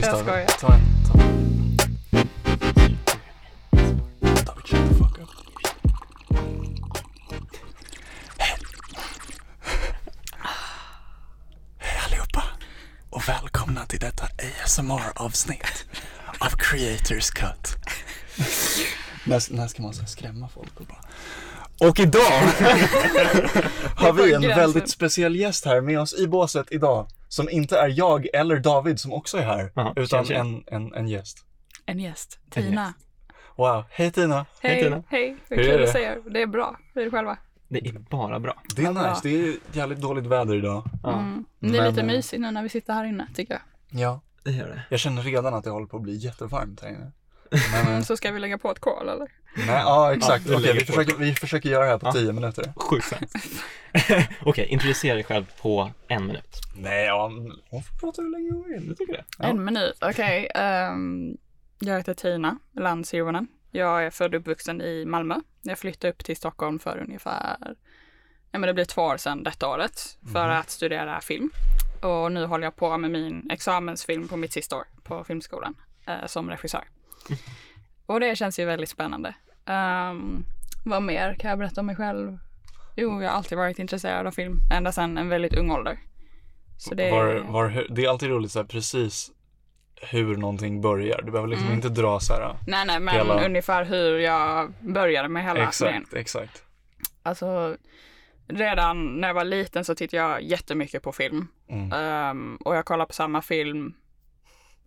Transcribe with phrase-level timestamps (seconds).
[0.00, 0.16] sista.
[0.16, 0.46] Jag skojar.
[0.46, 0.80] Ta en.
[1.12, 1.60] Ta en.
[11.78, 12.44] Hej allihopa
[13.10, 14.24] och välkomna till detta
[14.64, 15.84] ASMR-avsnitt
[16.38, 17.76] av Creators Cut.
[19.24, 21.00] när, när ska man så skrämma folk och bara
[21.88, 22.20] och idag
[23.96, 27.06] har vi en väldigt speciell gäst här med oss i båset idag.
[27.30, 30.94] Som inte är jag eller David som också är här, Jaha, utan tjena, en, en,
[30.94, 31.44] en gäst.
[31.86, 32.38] En gäst.
[32.44, 32.82] En Tina.
[32.86, 33.06] gäst.
[33.56, 34.46] Wow, hej Tina!
[34.60, 35.02] Hej, Hej, Tina.
[35.08, 35.36] hej.
[35.48, 35.84] Hur kul det?
[35.84, 36.18] att se er.
[36.30, 36.78] Det är bra.
[36.94, 37.38] Hur är det själva?
[37.68, 38.62] Det är bara bra.
[38.76, 40.84] Det är nice, det är jävligt dåligt väder idag.
[41.04, 41.44] Mm.
[41.60, 43.62] Det är Men, lite mysigt nu när vi sitter här inne tycker jag.
[44.00, 44.82] Ja, det gör det.
[44.88, 47.12] jag känner redan att det håller på att bli jättevarmt här inne.
[47.72, 49.28] Men, eh, Mm, så ska vi lägga på ett kol eller?
[49.56, 50.46] Nej, ja exakt.
[50.46, 52.12] Ja, vi Okej, vi, försöker, vi försöker göra det här på Ja.
[52.12, 52.72] tio minuter.
[52.76, 53.32] Sjukt sant.
[54.42, 56.56] Okej, introducera dig själv på en minut.
[56.76, 57.30] Nej, ja,
[57.70, 58.96] hon får prata hur länge hon vill.
[58.96, 59.24] Tycker det?
[59.38, 59.44] Ja.
[59.44, 60.48] En minut, okej.
[60.54, 61.36] ehm,
[61.78, 63.46] jag heter Tina Lantz Juvonen.
[63.70, 65.34] Jag är född och uppvuxen i Malmö.
[65.62, 67.56] Jag flyttade upp till Stockholm för ungefär,
[68.52, 70.56] ja men det blir två år sedan detta året, för Mhm.
[70.60, 71.50] att studera film.
[72.02, 75.74] Och nu håller jag på med min examensfilm på mitt sista år på Filmskolan
[76.06, 76.84] eh, som regissör.
[78.10, 79.34] Och det känns ju väldigt spännande.
[79.66, 80.44] Um,
[80.84, 82.38] vad mer kan jag berätta om mig själv?
[82.96, 85.98] Jo, jag har alltid varit intresserad av film, ända sedan en väldigt ung ålder.
[86.78, 89.30] Så det Var, var, det är alltid roligt så här, precis
[90.10, 91.22] hur någonting börjar.
[91.22, 91.76] Du behöver liksom Mm.
[91.76, 92.56] inte dra så här.
[92.66, 95.68] Nej, nej, men Hela- ungefär hur jag började med hela grejen.
[95.68, 96.64] Exakt, exakt.
[97.22, 97.76] Alltså,
[98.48, 101.46] redan när jag var liten så tittade jag jättemycket på film.
[101.68, 101.92] Mm.
[101.92, 103.94] Ehm, och jag kollade på samma film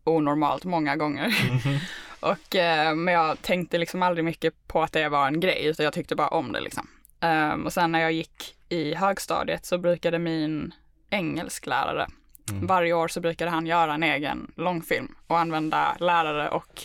[0.03, 1.27] onormalt många gånger.
[1.51, 1.79] Mhm.
[2.23, 5.83] och, eh, men jag tänkte liksom aldrig mycket på att det var en grej, utan
[5.83, 6.87] jag tyckte bara om det liksom.
[7.19, 10.73] Ehm, och sen när jag gick i högstadiet så brukade min
[11.09, 12.07] engelsklärare,
[12.51, 12.67] Mm.
[12.67, 16.81] varje år så brukade han göra en egen långfilm och använda lärare och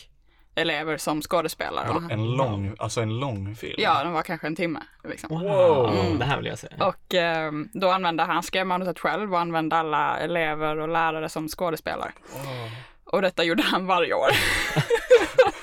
[0.54, 1.87] elever som skådespelare.
[1.93, 3.75] Han- En lång, alltså en lång film?
[3.78, 4.81] Ja, den var kanske en timme.
[5.05, 5.28] Liksom.
[5.41, 6.19] Wow, Mm.
[6.19, 6.69] det här vill jag se.
[6.81, 11.49] Och eh, då använde han, skrev manuset själv och använde alla elever och lärare som
[11.49, 12.12] skådespelare.
[12.32, 12.70] Wow.
[13.05, 14.28] Och detta gjorde han varje år.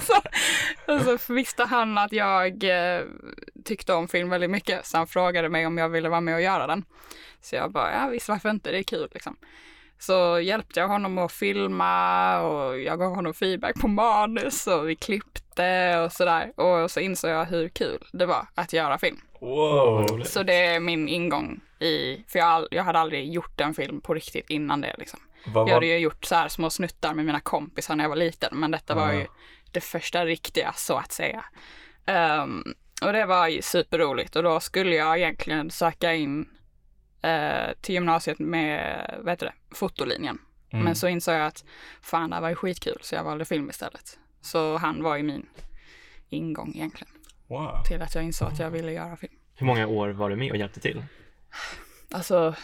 [0.06, 0.14] så,
[1.14, 3.02] och så visste han att jag eh,
[3.66, 6.42] tyckte om film väldigt mycket, så han frågade mig om jag ville vara med och
[6.42, 6.86] göra den.
[7.42, 9.36] Så jag bara, ja visst varför inte, det är kul liksom.
[10.00, 14.96] Så hjälpte jag honom att filma och jag gav honom feedback på manus och vi
[14.96, 16.60] klippte och sådär.
[16.60, 19.18] Och så insåg jag hur kul det var att göra film.
[19.40, 20.22] Wow.
[20.26, 24.02] Så det är min ingång i, för jag, all- jag hade aldrig gjort en film
[24.02, 25.20] på riktigt innan det liksom.
[25.48, 28.16] Vad Jag hade ju gjort så här små snuttar med mina kompisar när jag var
[28.16, 29.28] liten, men detta var ju
[29.76, 31.46] det första riktiga så att säga.
[32.06, 32.64] Ehm,
[33.02, 36.50] och det var ju superroligt och då skulle jag egentligen söka in
[37.22, 40.38] eh, till gymnasiet med, vad heter det, fotolinjen.
[40.70, 40.86] Mm.
[40.86, 41.66] Men så insåg jag att
[42.02, 44.20] fan, det här var ju skitkul så jag valde film istället.
[44.42, 45.46] Så han var ju min
[46.30, 47.14] ingång egentligen
[47.48, 47.84] wow.
[47.88, 49.34] till att jag insåg att jag ville göra film.
[49.56, 51.04] Hur många år var du med och hjälpte till?
[52.12, 52.56] Alltså,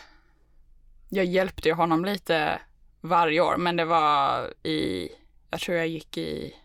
[1.09, 2.59] jag hjälpte ju honom lite
[3.01, 5.09] varje år, men det var i,
[5.49, 6.55] jag tror jag gick i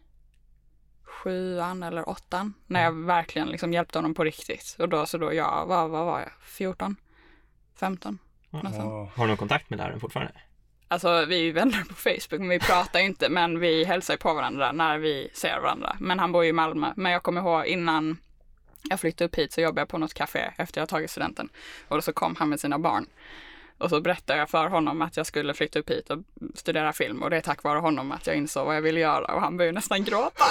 [1.27, 4.77] sjuan eller åttan, när jag verkligen liksom hjälpte honom på riktigt.
[4.79, 6.97] Och då så då jag, vad, vad var jag, 14?
[7.81, 8.19] 15?
[8.51, 8.63] Ja.
[8.63, 8.85] Något sånt.
[8.85, 9.11] Wow.
[9.15, 10.33] Har du någon kontakt med läraren fortfarande?
[10.89, 14.17] Alltså vi är ju vänner på Facebook, men vi pratar ju inte, men vi hälsar
[14.17, 15.97] på varandra när vi ser varandra.
[16.01, 18.19] Men han bor ju i Malmö, men jag kommer ihåg innan
[18.83, 21.49] jag flyttade upp hit så jobbade jag på något café efter jag tagit studenten.
[21.89, 23.07] Och då så kom han med sina barn.
[23.79, 26.19] Och så berättade jag för honom att jag skulle flytta upp hit och
[26.55, 29.35] studera film och det är tack vare honom att jag insåg vad jag ville göra
[29.35, 30.45] och han började nästan gråta.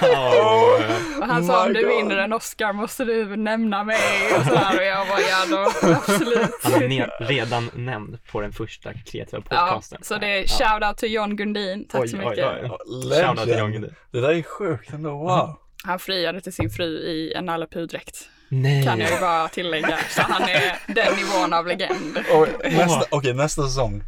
[1.20, 1.88] Och han sa om du God.
[1.90, 3.98] vinner en Oscar måste du nämna mig
[4.38, 6.50] och sådär och jag bara ja då absolut.
[6.62, 9.98] Han är redan nämnd på den första kreativa Ja, podcasten.
[10.02, 12.46] så det är shout out till John Grundin, tack Oj, så oj, mycket.
[12.46, 12.70] oj.
[13.08, 13.26] Legend.
[13.38, 13.94] Shoutout till John Gunde.
[14.10, 15.56] Det där är sjukt ändå, wow.
[15.84, 18.84] Han friade till sin fru i en Nalle Puh-dräkt, Nej.
[18.84, 19.98] kan jag ju bara tillägga.
[20.10, 22.18] Så han är den nivån av legend.
[22.64, 24.02] Nästa, okej, nästa säsong.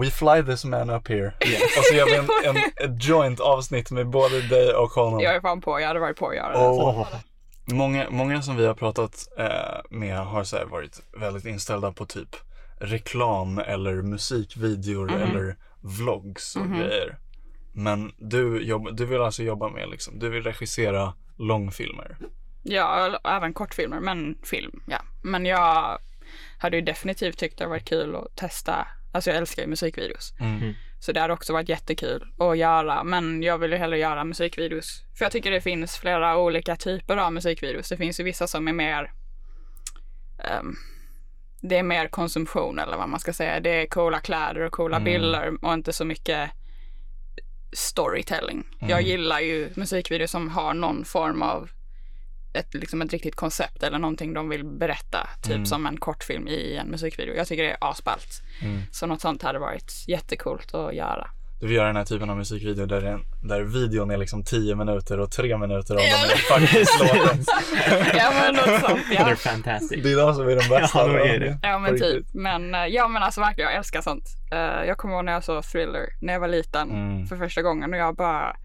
[0.00, 1.26] We fly this man up here.
[1.78, 2.56] Och så gör vi en, en,
[2.90, 5.20] ett joint avsnitt med både dig och honom.
[5.20, 6.58] Jag är fan på, jag hade varit på att göra det.
[6.68, 7.06] Åh.
[7.64, 9.46] Många, många som vi har pratat eh,
[9.90, 12.28] med har så här varit väldigt inställda på typ
[12.80, 15.22] reklam eller musikvideor Mhm.
[15.22, 17.18] eller vlogs och grejer.
[17.72, 22.16] Men du, jobb, du vill alltså jobba med liksom, du vill regissera långfilmer.
[22.62, 24.98] Ja, även kortfilmer, men film, ja.
[25.22, 25.98] Men jag
[26.58, 30.32] hade ju definitivt tyckt det varit kul att testa, alltså jag älskar ju musikvideos.
[30.40, 30.74] Mm.
[31.00, 35.04] Så det hade också varit jättekul att göra, men jag vill ju hellre göra musikvideos.
[35.18, 37.88] För jag tycker det finns flera olika typer av musikvideos.
[37.88, 39.12] Det finns ju vissa som är mer
[40.44, 40.74] ehm,
[41.60, 43.60] det är mer konsumtion eller vad man ska säga.
[43.60, 45.04] Det är coola kläder och coola Mm.
[45.04, 46.50] bilder och inte så mycket
[47.72, 48.64] storytelling.
[48.88, 51.70] Jag gillar ju musikvideor som har någon form av
[52.54, 55.28] ett, liksom ett riktigt koncept eller någonting de vill berätta.
[55.42, 57.34] Typ som en kortfilm i en musikvideo.
[57.34, 58.42] Jag tycker det är asballt.
[58.92, 61.30] Så något sånt hade varit jättekult att göra.
[61.62, 64.74] Du vill göra den här typen av musikvideo där, den, där videon är liksom 10
[64.74, 66.16] minuter och 3 minuter av Ja.
[66.16, 67.44] dem är faktiskt låten.
[68.14, 69.20] ja men något sånt ja.
[69.20, 70.02] They're fantastic.
[70.02, 70.98] Det är de som är de bästa.
[70.98, 71.58] Ja, de är det.
[71.62, 72.26] Ja men typ.
[72.34, 74.24] Men eh, ja men alltså verkligen jag älskar sånt.
[74.52, 77.26] Eh, jag kommer ihåg när jag såg Thriller när jag var liten Mm.
[77.26, 78.56] för första gången och jag bara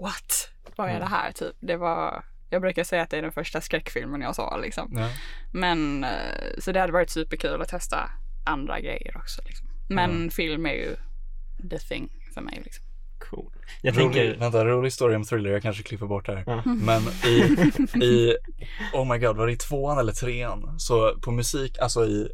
[0.00, 0.50] What?
[0.76, 1.56] Vad är det här typ?
[1.60, 4.92] Det var jag brukar säga att det är den första skräckfilmen jag såg liksom.
[4.96, 5.08] Ja.
[5.52, 6.10] Men eh,
[6.58, 8.10] så det hade varit superkul att testa
[8.46, 9.66] andra grejer också liksom.
[9.88, 10.96] Men film är ju
[11.70, 12.84] the thing för mig liksom.
[13.30, 13.52] Cool.
[13.82, 16.44] Jag Rolig, tänker, vänta, rolig story om thriller, jag kanske klipper bort det här.
[16.46, 16.62] Ja.
[16.74, 17.36] Men i,
[18.04, 18.36] i,
[18.94, 20.74] oh my god, var det i tvåan eller trean?
[20.78, 22.28] Så på musik, alltså i,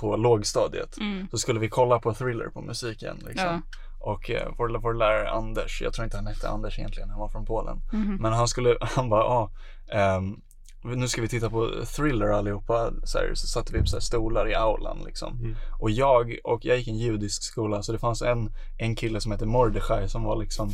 [0.00, 1.28] på lågstadiet, Mm.
[1.30, 3.46] så skulle vi kolla på thriller på musiken liksom.
[3.46, 3.60] Ja.
[4.00, 7.28] Och eh, vår, vår lärare Anders, jag tror inte han hette Anders egentligen, han var
[7.28, 7.80] från Polen.
[7.92, 8.16] Mhm.
[8.20, 9.50] Men han skulle, han bara, ja,
[9.92, 10.40] ehm,
[10.84, 12.92] nu ska vi titta på thriller allihopa.
[13.04, 15.38] Så, här, så satte vi upp så här stolar i aulan liksom.
[15.40, 15.56] Mm.
[15.80, 19.20] Och jag, och jag gick i en judisk skola, så det fanns en, en kille
[19.20, 20.70] som hette Mordechai som var liksom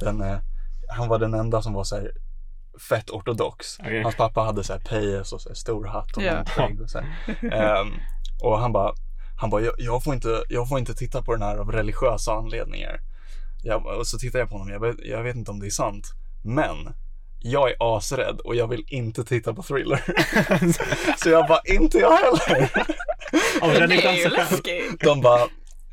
[0.00, 0.38] den, eh,
[0.88, 2.12] han var den enda som var så här
[2.88, 3.78] fett ortodox.
[3.80, 4.02] Okej.
[4.02, 6.98] Hans pappa hade så här pejs och så här stor hatt och skägg och så
[6.98, 7.06] här.
[7.52, 7.92] Ehm,
[8.42, 8.94] och han bara,
[9.40, 12.32] han bara, jag, jag, får inte, jag får inte titta på den här av religiösa
[12.32, 13.00] anledningar.
[13.62, 16.12] Jag, och så tittar jag på honom, jag jag vet inte om det är sant,
[16.44, 16.94] men
[17.42, 20.00] jag är asrädd och jag vill inte titta på thriller.
[21.22, 22.70] så jag bara, inte jag heller.
[23.78, 25.00] Den det inte är ju läskigt.
[25.00, 25.40] De bara,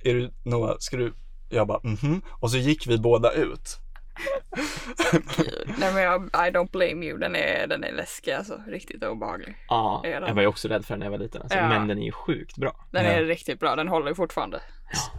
[0.03, 1.13] är du Noah, ska du?
[1.49, 2.21] Jag bara, mhm.
[2.29, 3.77] Och så gick vi båda ut.
[5.37, 5.73] Gud.
[5.77, 7.17] Nej men jag, I don't blame you.
[7.17, 8.61] Den är, den är läskig alltså.
[8.67, 9.55] Riktigt obehaglig.
[9.67, 11.41] Ja, Är jag var ju också rädd för den när jag var liten.
[11.41, 11.57] Alltså.
[11.57, 11.67] Ja.
[11.69, 12.85] Men den är ju sjukt bra.
[12.91, 13.11] Den Ja.
[13.11, 13.75] är riktigt bra.
[13.75, 14.59] Den håller ju fortfarande.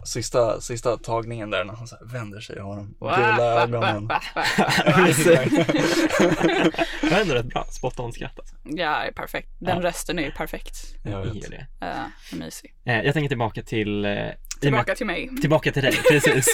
[0.05, 4.07] Sista, sista tagningen där när han så här vänder sig och har de gula ögonen.
[7.01, 7.65] Det var ändå rätt bra.
[7.69, 8.55] Spot on skratt alltså.
[8.63, 9.49] Ja, är perfekt.
[9.59, 9.83] Den Ja.
[9.87, 10.75] rösten är ju perfekt.
[11.03, 11.35] Jag Jag vet.
[11.35, 11.49] gillar
[11.79, 11.85] det.
[11.85, 12.73] Uh, mysig.
[12.85, 14.05] Eh, jag tänker tillbaka till...
[14.61, 15.29] Tillbaka att, till mig.
[15.41, 16.47] tillbaka till dig, precis.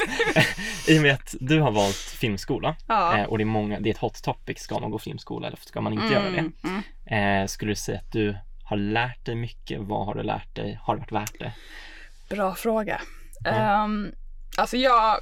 [0.87, 3.17] I och med att du har valt filmskola Ja.
[3.17, 5.57] eh, och det är många, det är ett hot topic, ska man gå filmskola eller
[5.61, 6.37] ska man inte göra det?
[6.37, 7.41] Mm, mm.
[7.41, 9.81] Eh, skulle du säga att du har lärt dig mycket?
[9.81, 10.79] Vad har du lärt dig?
[10.83, 11.53] Har det varit värt det?
[12.35, 13.01] Bra fråga.
[13.43, 13.83] Ja.
[13.83, 14.11] Um,
[14.57, 15.17] alltså jag,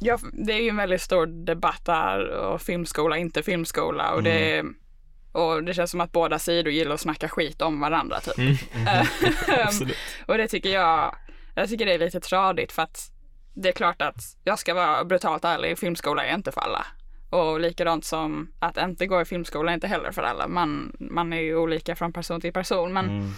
[0.00, 4.64] jag, det är ju en väldigt stor debatt där och filmskola, inte filmskola och det
[5.32, 8.38] och det känns som att båda sidor gillar att snacka skit om varandra typ.
[8.38, 8.56] Mm.
[9.48, 9.88] Ehm,
[10.26, 11.14] och det tycker jag,
[11.54, 13.12] jag tycker det är lite tradigt för att
[13.54, 16.86] det är klart att jag ska vara brutalt ärlig, filmskola är inte för alla.
[17.30, 20.48] Och likadant som att inte gå i filmskola är inte heller för alla.
[20.48, 22.92] Man, man är ju olika från person till person.
[22.92, 23.32] Men Mm.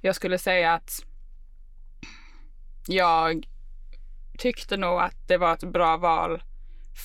[0.00, 1.04] jag skulle säga att
[2.86, 3.46] jag
[4.38, 6.42] tyckte nog att det var ett bra val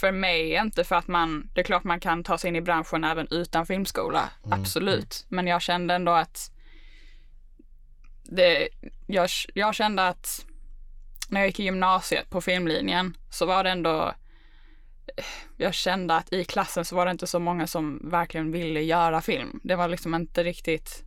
[0.02, 0.54] för mig.
[0.56, 3.28] Inte för att man, det är klart man kan ta sig in i branschen även
[3.32, 4.30] utan filmskola.
[4.52, 5.26] Absolut.
[5.30, 6.52] Men jag kände ändå att
[8.24, 8.70] det,
[9.08, 10.46] jag, jag kände att
[11.28, 14.14] när jag gick i gymnasiet på filmlinjen så var det ändå
[15.58, 19.22] jag kände att i klassen så var det inte så många som verkligen ville göra
[19.22, 19.60] film.
[19.64, 21.04] Det var liksom inte riktigt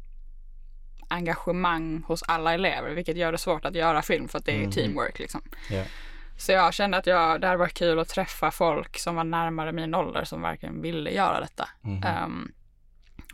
[1.08, 4.61] engagemang hos alla elever, vilket gör det svårt att göra film för att det är
[4.62, 4.71] Mhm.
[4.71, 5.42] teamwork liksom.
[5.71, 5.85] Ja.
[6.38, 9.73] Så jag kände att jag, det hade varit kul att träffa folk som var närmare
[9.73, 11.68] min ålder som verkligen ville göra detta.
[11.80, 12.02] Mhm.
[12.04, 12.52] Ehm,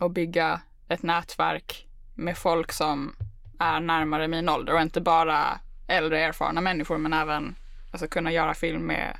[0.01, 3.17] och bygga ett nätverk med folk som
[3.59, 7.55] är närmare min ålder och inte bara äldre erfarna människor men även
[7.91, 9.17] alltså, kunna göra film med,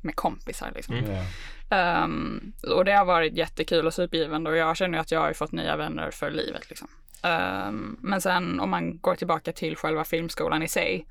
[0.00, 0.72] med kompisar.
[0.74, 0.94] Liksom.
[0.94, 1.24] Mm.
[1.70, 5.34] Ehm, och det har varit jättekul och supergivande och jag känner att jag har ju
[5.34, 6.68] fått nya vänner för livet.
[6.68, 6.88] Liksom.
[7.22, 11.06] Ehm, men sen om man går tillbaka till själva filmskolan i sig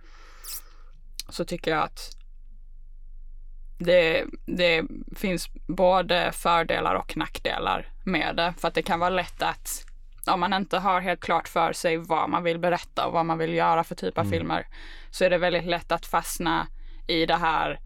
[1.30, 2.18] så tycker jag att
[3.78, 4.84] det, det
[5.16, 8.54] finns både fördelar och nackdelar med det.
[8.58, 9.86] För att det kan vara lätt att
[10.28, 13.38] om man inte har helt klart för sig vad man vill berätta och vad man
[13.38, 14.68] vill göra för typ av filmer
[15.12, 16.68] så är det väldigt lätt att fastna
[17.08, 17.80] i det här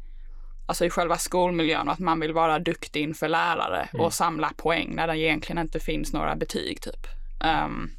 [0.65, 4.95] alltså i själva skolmiljön och att man vill vara duktig inför lärare och samla poäng
[4.95, 7.07] när det egentligen inte finns några betyg typ.
[7.43, 7.89] Ehm,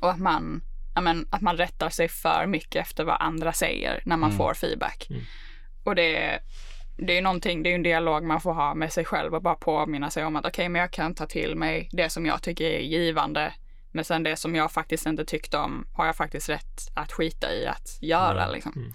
[0.00, 0.60] och att man,
[0.94, 4.54] ja, men, att man rättar sig för mycket efter vad andra säger när man får
[4.54, 5.06] feedback.
[5.10, 5.22] Mm.
[5.84, 6.40] Och det,
[6.96, 9.42] det är ju någonting, det är en dialog man får ha med sig själv och
[9.42, 12.42] bara påminna sig om att okej, men jag kan ta till mig det som jag
[12.42, 13.52] tycker är givande.
[13.92, 17.54] Men sen det som jag faktiskt inte tyckte om har jag faktiskt rätt att skita
[17.54, 18.54] i att göra Mm.
[18.54, 18.92] liksom.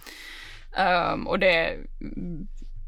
[0.78, 1.78] Ehm, och det,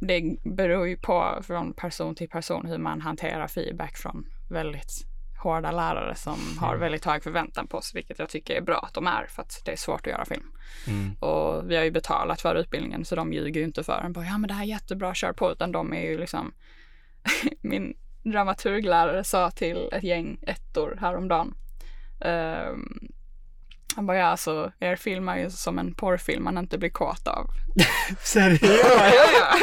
[0.02, 5.13] det beror ju på från person till person hur man hanterar feedback från väldigt
[5.44, 8.94] hårda lärare som har väldigt hög förväntan på sig, vilket jag tycker är bra att
[8.94, 10.52] de är för att det är svårt att göra film.
[10.88, 11.16] Mm.
[11.20, 14.14] Och vi har ju betalat för utbildningen så de ljuger ju inte för en.
[14.14, 15.52] Bara, Ja men det här är jättebra, kör på.
[15.52, 16.54] Utan de är ju liksom
[17.62, 21.54] Min dramaturglärare sa till ett gäng ettor häromdagen.
[22.20, 23.12] Um,
[23.96, 27.28] han bara, ja alltså er film är ju som en porrfilm man inte blir kåt
[27.28, 27.50] av.
[28.24, 28.64] Seriöst?
[28.64, 29.58] ja, ja.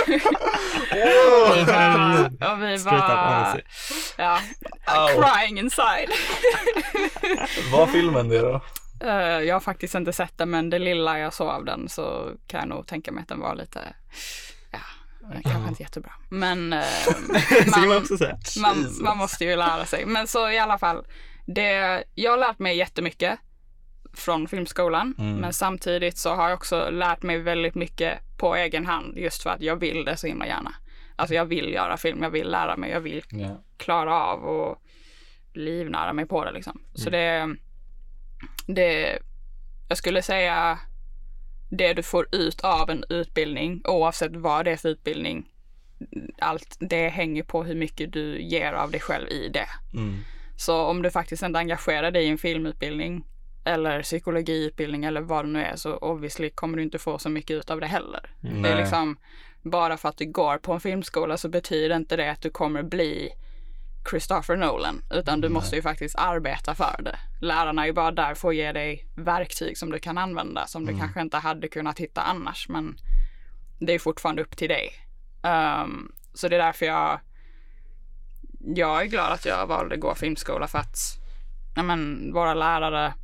[0.90, 2.44] Herregud.
[2.44, 3.58] och vi bara,
[4.18, 4.38] ja,
[4.86, 5.08] Au.
[5.08, 6.10] crying inside.
[7.72, 8.60] Var filmen det då?
[9.00, 12.30] Eh, jag har faktiskt inte sett den men det lilla jag såg av den så
[12.46, 13.94] kan jag nog tänka mig att den var lite,
[14.70, 14.78] ja,
[15.42, 16.12] kanske inte jättebra.
[16.28, 16.70] Men
[17.74, 18.06] kan man man,
[18.62, 20.06] man, man måste ju lära sig.
[20.06, 21.04] Men så i alla fall,
[21.46, 23.38] det, jag har lärt mig jättemycket
[24.12, 25.14] från filmskolan.
[25.18, 25.36] Mm.
[25.36, 29.50] Men samtidigt så har jag också lärt mig väldigt mycket på egen hand just för
[29.50, 30.74] att jag vill det så himla gärna.
[31.16, 33.62] Alltså jag vill göra film, jag vill lära mig, jag vill Ja.
[33.76, 34.82] klara av och
[35.52, 36.80] livnära mig på det liksom.
[36.94, 37.56] Så det,
[38.66, 39.18] det,
[39.88, 40.78] jag skulle säga
[41.70, 45.48] det du får ut av en utbildning oavsett vad det är för utbildning.
[46.38, 49.68] Allt det hänger på hur mycket du ger av dig själv i det.
[49.94, 50.16] Mm.
[50.56, 53.24] Så om du faktiskt inte engagerar dig i en filmutbildning
[53.70, 57.56] eller psykologiutbildning eller vad det nu är så obviously kommer du inte få så mycket
[57.56, 58.34] ut av det heller.
[58.40, 58.76] Det är Nej.
[58.76, 59.16] liksom
[59.62, 62.82] bara för att du går på en filmskola så betyder inte det att du kommer
[62.82, 63.30] bli
[64.10, 67.18] Christopher Nolan utan du måste ju faktiskt arbeta för det.
[67.40, 70.86] Lärarna är ju bara där för att ge dig verktyg som du kan använda som
[70.86, 72.96] du kanske inte hade kunnat hitta annars men
[73.78, 74.90] det är fortfarande upp till dig.
[75.42, 77.20] Ehm, så det är därför jag
[78.60, 80.96] jag är glad att jag valde att gå filmskola för att
[81.76, 83.14] ja, men, våra lärare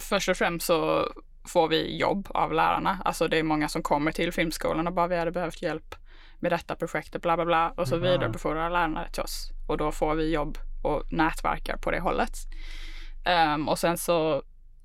[0.00, 1.08] först och främst så
[1.48, 2.98] får vi jobb av lärarna.
[3.04, 5.94] Alltså det är många som kommer till filmskolan och bara vi hade behövt hjälp
[6.38, 8.02] med detta projektet bla bla bla och så Mhm.
[8.02, 12.32] vidarebefordrar lärarna till oss och då får vi jobb och nätverkar på det hållet.
[13.24, 14.42] Ehm, och sen så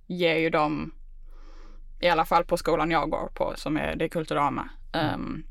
[0.08, 0.92] ger ju de
[2.00, 4.70] i alla fall på skolan jag går på som är det är Kulturama.
[4.94, 5.44] ehm,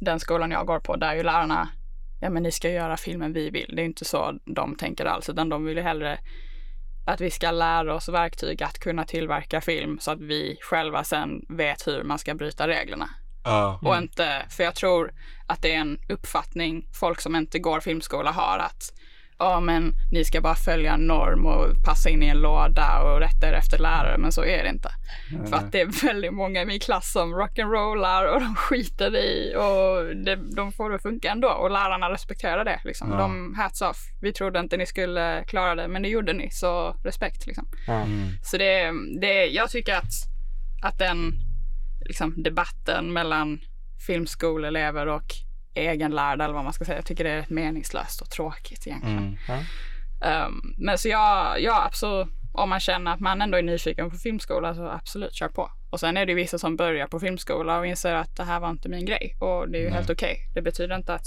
[0.00, 1.68] den skolan jag går på där är ju lärarna
[2.20, 3.72] ja men ni ska göra filmen vi vill.
[3.76, 6.18] Det är inte så de tänker alls utan de vill ju hellre
[7.04, 11.44] att vi ska lära oss verktyg att kunna tillverka film så att vi själva sen
[11.48, 13.10] vet hur man ska bryta reglerna.
[13.44, 13.78] Ja.
[13.82, 15.12] Och inte, för jag tror
[15.46, 18.92] att det är en uppfattning folk som inte går filmskola har att
[19.40, 23.20] ja men ni ska bara följa en norm och passa in i en låda och
[23.20, 24.90] rätta er efter lärare men så är det inte.
[25.48, 29.54] För att det är väldigt många i min klass som rock'n'rollar och de skiter i
[29.56, 32.80] och det, de får det att funka ändå och lärarna respekterar det.
[32.84, 33.10] Liksom.
[33.10, 33.16] Ja.
[33.16, 33.96] De hats off.
[34.20, 37.68] Vi trodde inte ni skulle klara det men det gjorde ni så respekt liksom.
[37.88, 38.28] Mm.
[38.42, 40.12] Så det, det jag tycker att,
[40.82, 41.32] att den
[42.06, 43.60] liksom, debatten mellan
[44.06, 48.86] filmskolelever och egenlärda eller vad man ska säga, jag tycker det är meningslöst och tråkigt
[48.86, 49.38] egentligen.
[49.48, 50.46] Mm.
[50.46, 54.16] Um, men så jag, ja absolut, om man känner att man ändå är nyfiken på
[54.16, 55.70] filmskola så absolut kör på.
[55.90, 58.70] Och sen är det vissa som börjar på filmskola och inser att det här var
[58.70, 59.96] inte min grej och det är ju Nej.
[59.96, 60.36] helt okej.
[60.54, 61.26] Det betyder inte att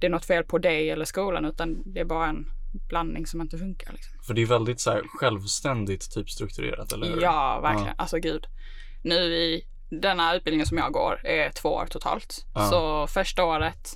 [0.00, 2.46] det är något fel på dig eller skolan utan det är bara en
[2.88, 3.92] blandning som inte funkar.
[3.92, 4.18] Liksom.
[4.26, 7.22] För det är väldigt så här självständigt typ strukturerat, eller hur?
[7.22, 7.86] Ja, verkligen.
[7.86, 8.02] Ja.
[8.02, 8.46] Alltså gud.
[9.02, 12.46] Nu i denna utbildningen som jag går är två år totalt.
[12.54, 12.60] Ja.
[12.60, 13.88] Så första året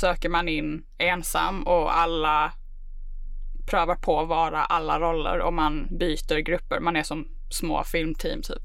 [0.00, 2.52] söker man in ensam och alla
[3.70, 6.80] prövar på att vara alla roller och man byter grupper.
[6.80, 8.62] Man är som små filmteam typ.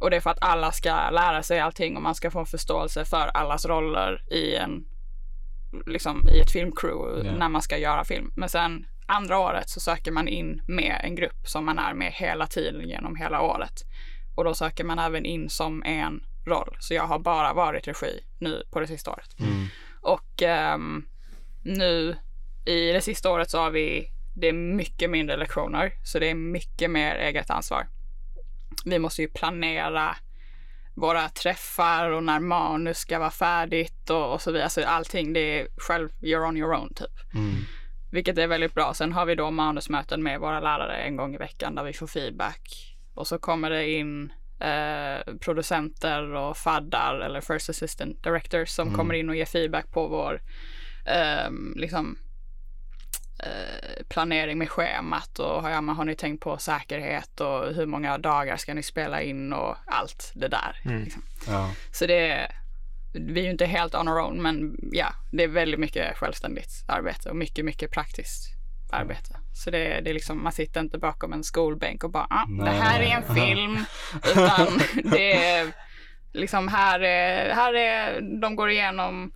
[0.00, 3.04] Och det är för att alla ska lära sig allting och man ska få förståelse
[3.04, 4.84] för allas roller i en
[5.86, 7.32] liksom i ett filmcrew Ja.
[7.36, 8.32] när man ska göra film.
[8.36, 12.12] Men sen andra året så söker man in med en grupp som man är med
[12.12, 13.82] hela tiden genom hela året.
[14.34, 16.76] Och då söker man även in som en roll.
[16.80, 19.40] Så jag har bara varit regi nu på det sista året.
[19.40, 19.66] Mm.
[20.00, 21.06] Och ehm,
[21.62, 22.16] nu
[22.66, 25.92] i det sista året så har vi, det är mycket mindre lektioner.
[26.04, 27.86] Så det är mycket mer eget ansvar.
[28.84, 30.16] Vi måste ju planera
[30.94, 34.64] våra träffar och när manus ska vara färdigt och, och så vidare.
[34.64, 37.34] Alltså allting det är själv, you're on your own typ.
[37.34, 37.54] Mm.
[38.12, 38.94] Vilket är väldigt bra.
[38.94, 42.06] Sen har vi då manusmöten med våra lärare en gång i veckan där vi får
[42.06, 42.93] feedback.
[43.14, 48.98] Och så kommer det in eh, producenter och faddar eller first assistant directors som Mm.
[48.98, 50.40] kommer in och ger feedback på vår
[51.06, 52.18] ehm, liksom,
[53.38, 58.18] eh, planering med schemat och ja, men har ni tänkt på säkerhet och hur många
[58.18, 60.80] dagar ska ni spela in och allt det där.
[60.84, 61.04] Mm.
[61.04, 61.22] Liksom.
[61.46, 61.70] Ja.
[61.92, 62.54] Så det är,
[63.14, 66.84] vi är ju inte helt on our own men ja, det är väldigt mycket självständigt
[66.88, 68.50] arbete och mycket, mycket praktiskt
[68.92, 69.36] arbete.
[69.54, 72.70] Så det det är liksom, man sitter inte bakom en skolbänk och bara, ah, det
[72.70, 73.84] här är en film.
[74.24, 75.72] Utan det är
[76.32, 79.32] liksom, här är, här är, de går igenom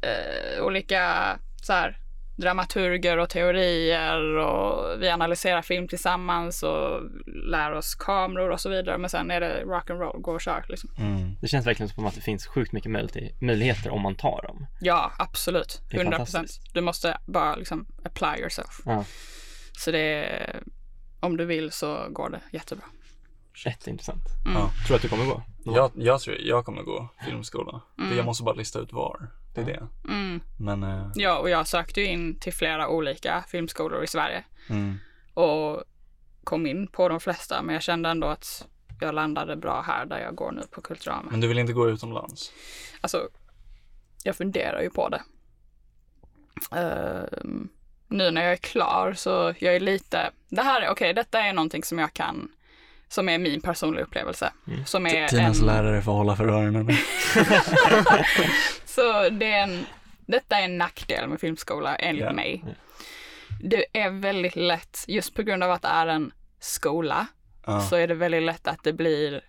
[0.00, 1.98] eh, olika så här,
[2.36, 8.98] dramaturger och teorier och vi analyserar film tillsammans och lär oss kameror och så vidare.
[8.98, 10.90] Men sen är det rock and roll, gå och kör liksom.
[10.98, 11.36] Mm.
[11.40, 14.66] Det känns verkligen som att det finns sjukt mycket möjligheter, möjligheter om man tar dem.
[14.80, 15.82] Ja, absolut.
[15.90, 16.50] Det är 100 procent.
[16.72, 18.80] Du måste bara liksom apply yourself.
[18.84, 19.04] Ja.
[19.72, 20.62] Så det är,
[21.20, 22.84] om du vill så går det jättebra.
[23.64, 24.24] Jätteintressant.
[24.44, 24.56] Mm.
[24.56, 24.70] Ja.
[24.86, 25.42] Tror du att du kommer gå?
[25.64, 27.80] Jag, jag tror jag kommer gå filmskola.
[27.98, 28.16] Mm.
[28.16, 29.30] Jag måste bara lista ut var.
[29.54, 29.88] Det är det.
[30.08, 30.40] Mm.
[30.58, 34.98] Men, eh, Ja, och jag sökte ju in till flera olika filmskolor i Sverige mm.
[35.34, 35.84] och
[36.44, 38.68] kom in på de flesta, men jag kände ändå att
[39.00, 41.30] jag landade bra här där jag går nu på Kulturama.
[41.30, 42.52] Men du vill inte gå utomlands?
[43.00, 43.28] Alltså,
[44.24, 45.22] jag funderar ju på det.
[46.70, 47.68] Ehm,
[48.08, 51.52] nu när jag är klar så jag är lite, det här är, okej, detta är
[51.52, 52.48] någonting som jag kan,
[53.14, 54.52] som är min personliga upplevelse.
[54.66, 54.86] Mm.
[54.86, 56.86] Som är Tinas en, lärare får hålla för öronen.
[58.84, 59.86] så det är en,
[60.26, 62.32] detta är en nackdel med filmskola enligt Ja.
[62.32, 62.64] mig.
[62.66, 62.72] Ja.
[63.62, 67.26] Det är väldigt lätt, just på grund av att det är en skola,
[67.66, 67.80] Ja.
[67.80, 69.40] så är det väldigt lätt att det blir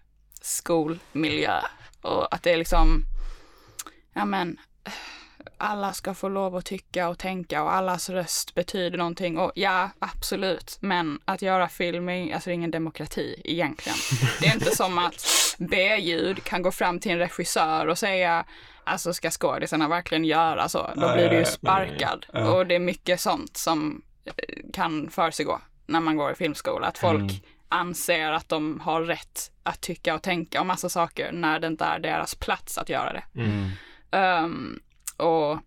[0.42, 1.60] skolmiljö
[2.02, 3.04] och att det är liksom,
[4.14, 4.58] ja men,
[5.58, 9.90] alla ska få lov att tycka och tänka och allas röst betyder någonting och ja,
[10.00, 13.98] absolut, men att göra film är alltså är ingen demokrati egentligen.
[14.42, 18.46] Det är inte som att B-ljud kan gå fram till en regissör och säga
[18.88, 20.90] Alltså ska skådisarna verkligen göra så?
[20.96, 22.26] Då blir du ju sparkad.
[22.34, 24.34] Och det är mycket sånt som eh,
[24.74, 26.88] kan försiggå när man går i filmskola.
[26.88, 27.36] Att folk Mm.
[27.70, 31.86] anser att de har rätt att tycka och tänka om massa saker när det inte
[31.86, 33.24] är deras plats att göra det.
[33.42, 33.70] Mm.
[34.12, 34.80] Ehm,
[35.18, 35.60] och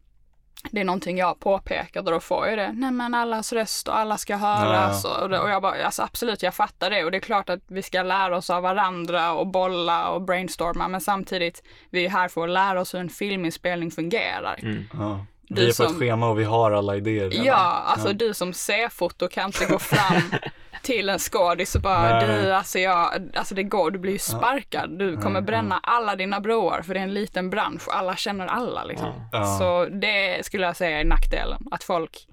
[0.71, 2.73] det är någonting jag påpekat och då får jag det.
[2.73, 5.05] Nej men allas röst och alla ska höras.
[5.05, 5.23] Ja.
[5.23, 7.61] Och, det, och jag bara, alltså absolut jag fattar det och det är klart att
[7.67, 12.29] vi ska lära oss av varandra och bolla och brainstorma men samtidigt, vi är här
[12.29, 14.61] för att lära oss hur en filminspelning fungerar.
[14.63, 14.85] Mm.
[14.93, 15.27] Ja.
[15.49, 17.47] Du Vi är på som- ett schema och vi har alla idéer redan.
[17.47, 17.55] Ja,
[17.87, 20.23] alltså du som ser foto kan inte gå fram
[20.83, 22.27] till en skådis och bara Nej.
[22.43, 24.99] du, alltså jag, alltså det går, du blir ju sparkad.
[24.99, 28.17] Du kommer Nej, bränna alla dina broar för det är en liten bransch och alla
[28.17, 29.09] känner alla liksom.
[29.09, 29.29] Ja.
[29.33, 29.59] Ja.
[29.59, 32.27] Så det skulle jag säga är nackdelen, att folk,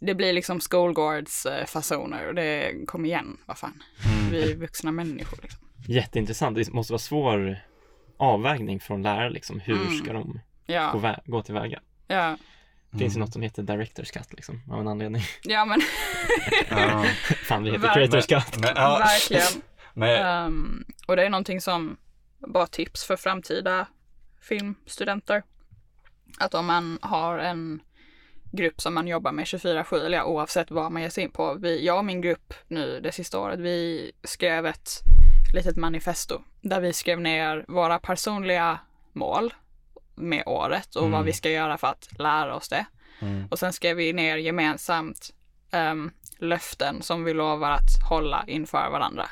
[0.00, 3.82] det blir liksom skolgårdsfasoner och det, kom igen, vad fan.
[4.06, 4.30] Mm.
[4.30, 5.60] Vi är vuxna människor liksom.
[5.86, 6.56] Jätteintressant.
[6.56, 7.58] Det måste vara svår
[8.18, 9.60] avvägning från lärare liksom.
[9.60, 9.98] Hur Mm.
[9.98, 11.80] ska de gå, Ja, vä- gå tillväga?
[12.10, 12.36] Ja,
[12.90, 13.20] Det finns ju Mm.
[13.20, 15.22] något som heter Director's Cut liksom, av en anledning.
[15.42, 15.80] ja men
[16.70, 17.04] Ja.
[17.48, 17.94] Fan, vi heter.
[17.94, 18.58] Creators Cut.
[18.60, 18.98] Men, ja.
[18.98, 19.62] verkligen.
[19.94, 21.96] Men, Ehm, och det är någonting som,
[22.38, 23.86] bara tips för framtida
[24.40, 25.42] filmstudenter.
[26.38, 27.80] Att om man har en
[28.52, 31.54] grupp som man jobbar med 24-7, eller ja, oavsett vad man ger sig in på.
[31.54, 34.90] Vi, jag och min grupp nu det sista året, vi skrev ett
[35.54, 38.78] litet manifesto där vi skrev ner våra personliga
[39.12, 39.54] mål
[40.14, 41.12] med året och Mm.
[41.12, 42.84] vad vi ska göra för att lära oss det.
[43.20, 43.46] mm.
[43.50, 45.30] Och sen skrev vi ner gemensamt
[45.72, 49.26] ehm, löften som vi lovar att hålla inför varandra.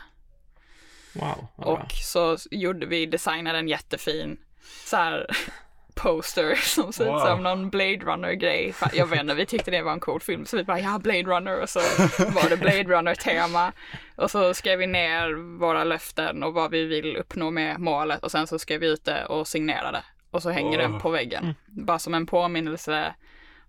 [1.12, 1.46] Wow.
[1.56, 4.38] Och så gjorde vi, designade en jättefin
[4.86, 5.26] så här
[5.94, 7.18] poster som ser ut Wow.
[7.26, 8.74] som någon Blade Runner-grej.
[8.92, 11.22] Jag vet inte, vi tyckte det var en cool film så vi bara ja, Blade
[11.22, 11.78] Runner och så
[12.18, 13.72] var det Blade Runner-tema.
[14.16, 18.30] Och så skrev vi ner våra löften och vad vi vill uppnå med målet och
[18.30, 20.02] sen så skrev vi ut det och signerade.
[20.30, 21.00] Och så hänger den Wow.
[21.00, 21.54] på väggen.
[21.66, 23.14] Bara som en påminnelse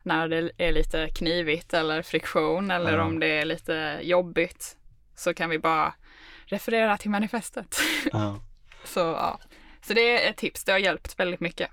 [0.04, 3.04] när det är lite knivigt eller friktion eller Ja.
[3.04, 4.78] om det är lite jobbigt
[5.15, 5.93] så kan vi bara
[6.45, 7.76] referera till manifestet.
[8.12, 8.39] Ja.
[8.84, 9.39] Så ja,
[9.82, 10.63] så det är ett tips.
[10.63, 11.69] Det har hjälpt väldigt mycket.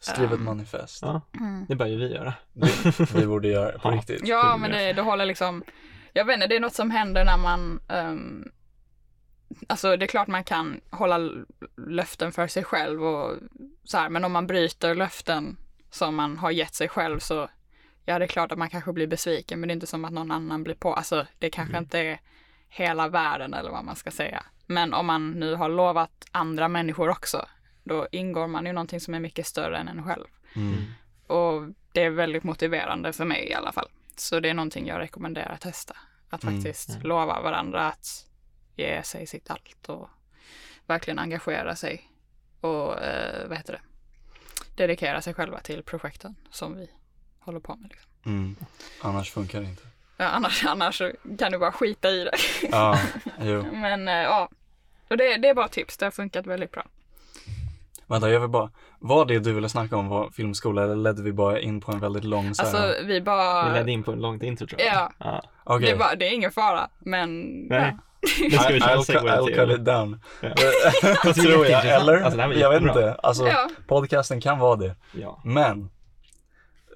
[0.00, 1.02] Skriv ett Um, manifest.
[1.02, 1.20] Ja,
[1.68, 2.34] det bör ju vi göra.
[3.14, 3.96] Vi borde göra på Ja.
[3.96, 4.28] riktigt.
[4.28, 5.64] Ja, men det, det håller liksom,
[6.12, 8.48] jag vet inte, det är något som händer när man, ehm,
[9.66, 11.30] alltså det är klart man kan hålla
[11.76, 13.36] löften för sig själv och
[13.84, 15.56] så här, men om man bryter löften
[15.90, 17.48] som man har gett sig själv så,
[18.04, 20.12] ja det är klart att man kanske blir besviken, men det är inte som att
[20.12, 22.20] någon annan blir på, alltså det kanske inte är
[22.68, 24.44] hela världen eller vad man ska säga.
[24.66, 27.46] Men om man nu har lovat andra människor också,
[27.84, 30.26] då ingår man i någonting som är mycket större än en själv.
[30.56, 30.76] Mm.
[31.26, 33.88] Och det är väldigt motiverande för mig i alla fall.
[34.16, 35.96] Så det är någonting jag rekommenderar att testa.
[36.30, 37.08] Att Mm, faktiskt ja.
[37.08, 38.26] lova varandra att
[38.76, 40.08] ge sig sitt allt och
[40.86, 42.10] verkligen engagera sig
[42.60, 43.80] och eh, vad heter det?
[44.76, 46.90] dedikera sig själva till projekten som vi
[47.38, 47.90] håller på med.
[47.90, 48.10] Liksom.
[48.26, 48.56] Mm.
[49.02, 49.82] Annars funkar det inte.
[50.16, 51.02] Ja, annars, annars
[51.38, 52.36] kan du bara skita i det.
[52.70, 53.00] Ja,
[53.40, 53.64] jo.
[53.72, 54.48] Men eh, ja,
[55.10, 55.96] och det, det är bara tips.
[55.96, 56.84] Det har funkat väldigt bra.
[58.06, 61.32] Vänta, jag vill bara, var det du ville snacka om var filmskola eller ledde vi
[61.32, 62.74] bara in på en väldigt lång så här?
[62.74, 64.94] Alltså vi Vi bara, ledde in på en långt intro tror jag.
[64.94, 65.12] Ja.
[65.18, 65.42] ja.
[65.64, 65.86] Okej.
[65.86, 67.92] det, är bara, det är ingen fara, men Nej.
[67.96, 67.98] ja.
[68.50, 70.20] Då ska vi köra I'll, segway I'll cut it down.
[70.40, 71.32] Ja.
[71.34, 72.20] Tror jag, eller?
[72.20, 72.88] Alltså, jag vet jättebra.
[72.90, 73.14] inte.
[73.14, 73.68] Alltså, Ja.
[73.86, 74.96] podcasten kan vara det.
[75.12, 75.40] Ja.
[75.44, 75.82] Men,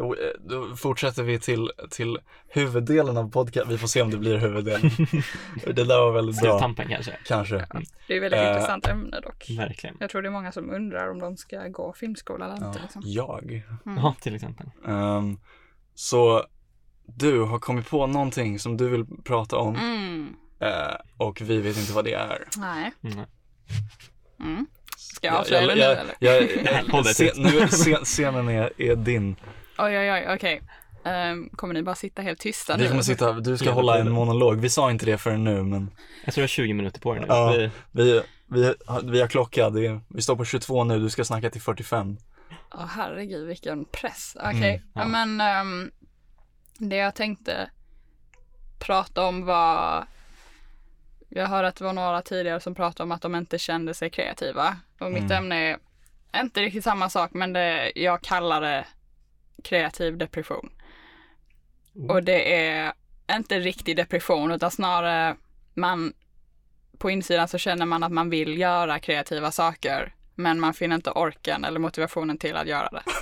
[0.01, 0.13] eh,
[0.49, 3.71] Då fortsätter vi till, till huvuddelen av podcast.
[3.71, 4.91] Vi får se om det blir huvuddelen.
[5.67, 6.51] det där var väldigt bra.
[6.51, 7.13] Sluttampen kanske.
[7.27, 7.67] Kanske.
[8.09, 9.47] Det är väldigt Eh, intressant ämne dock.
[9.59, 9.97] Verkligen.
[10.01, 12.81] Jag tror det är många som undrar om de ska gå filmskola eller Ja, inte.
[12.83, 13.03] Liksom.
[13.05, 13.63] jag.
[13.85, 14.67] Ja, till exempel.
[14.87, 15.39] Ehm,
[15.95, 16.45] så
[17.07, 20.37] du har kommit på någonting som du vill prata om Mm.
[20.61, 22.45] Eh, och vi vet inte vad det är.
[22.57, 22.93] Nej.
[23.03, 23.19] Mm.
[24.41, 24.67] Mm.
[24.97, 26.15] Ska jag avslöja det nu jag, eller?
[26.19, 29.37] jag, Håll det se, nu, scen, Scenen är, är din.
[29.79, 30.63] Oj, oj, oj, okej.
[31.05, 32.89] Ehm, kommer ni bara sitta helt tysta Vi nu?
[32.89, 34.61] kommer sitta, du ska hålla en monolog.
[34.61, 35.91] Vi sa inte det förrän nu men
[36.25, 37.27] Jag tror jag har 20 minuter på dig nu.
[37.29, 37.51] Ja.
[37.53, 41.25] Vi, vi, vi, vi har klockat, det är, vi står på 22 nu, du ska
[41.25, 42.17] snacka till 45.
[42.75, 44.37] Åh herregud vilken press.
[44.41, 45.07] Okej, Mm, ja.
[45.27, 45.91] men ehm,
[46.79, 47.71] det jag tänkte
[48.79, 50.05] prata om var
[51.31, 54.11] jag hörde att det var några tidigare som pratade om att de inte kände sig
[54.11, 54.77] kreativa.
[55.01, 55.37] Och mitt Mm.
[55.37, 55.79] ämne
[56.33, 58.87] är inte riktigt samma sak men det, jag kallar det
[59.65, 60.71] kreativ depression.
[61.97, 62.11] Mm.
[62.11, 62.93] Och det är
[63.33, 65.37] inte riktig depression utan snarare
[65.75, 66.13] man
[66.99, 71.11] på insidan så känner man att man vill göra kreativa saker men man finner inte
[71.11, 73.03] orken eller motivationen till att göra det.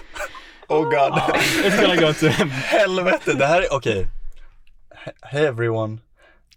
[0.70, 1.12] Oh god.
[1.64, 4.06] It's gonna go to Helvete, det här är, okej.
[5.04, 5.98] He- Hej everyone.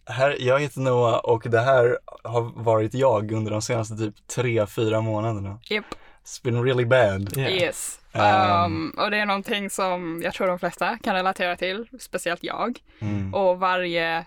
[0.05, 4.67] Här, jag heter Noah och det här har varit jag under de senaste typ tre
[4.67, 5.59] fyra månaderna.
[5.69, 5.85] Japp.
[6.25, 7.37] It's been really bad.
[7.37, 7.53] Yeah.
[7.53, 7.99] Yes.
[8.13, 8.65] Ehm.
[8.65, 12.79] Um, och det är någonting som jag tror de flesta kan relatera till, speciellt jag.
[12.99, 13.33] Mm.
[13.33, 14.25] Och varje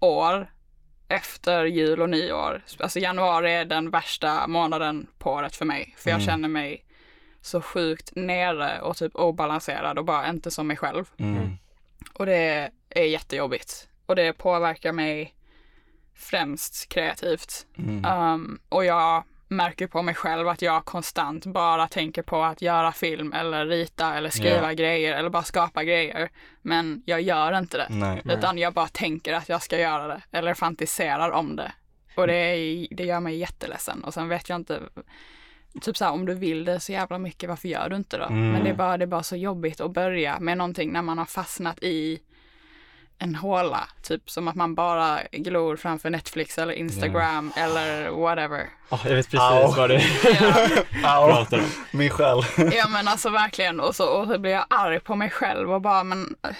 [0.00, 0.50] år
[1.08, 5.94] efter jul och nyår, alltså januari är den värsta månaden på året för mig.
[5.98, 6.26] För jag Mm.
[6.26, 6.84] känner mig
[7.40, 11.04] så sjukt nere och typ obalanserad och bara inte som mig själv.
[11.16, 11.50] Mm.
[12.14, 13.88] Och det är jättejobbigt.
[14.06, 15.34] Och det påverkar mig
[16.14, 17.66] främst kreativt.
[17.78, 18.04] Mm.
[18.04, 22.92] Um, och jag märker på mig själv att jag konstant bara tänker på att göra
[22.92, 24.72] film eller rita eller skriva Ja.
[24.72, 26.28] grejer eller bara skapa grejer.
[26.62, 27.86] Men jag gör inte det.
[27.90, 28.22] Nej.
[28.24, 31.72] Utan jag bara tänker att jag ska göra det eller fantiserar om det.
[32.16, 34.04] Och det, är, det gör mig jätteledsen.
[34.04, 34.80] Och sen vet jag inte,
[35.80, 38.24] typ så här, om du vill det så jävla mycket, varför gör du inte det?
[38.24, 38.52] Mm.
[38.52, 41.18] Men det är, bara, det är bara så jobbigt att börja med någonting när man
[41.18, 42.20] har fastnat i
[43.18, 43.88] en håla.
[44.02, 48.68] Typ som att man bara glor framför Netflix eller Instagram eller whatever.
[48.90, 49.74] Ja, jag vet precis Au.
[49.76, 49.98] vad du
[51.02, 51.64] pratar om.
[51.90, 52.38] min själ.
[52.72, 53.80] ja men alltså verkligen.
[53.80, 56.50] Och så, och så blir jag arg på mig själv och bara, men eh,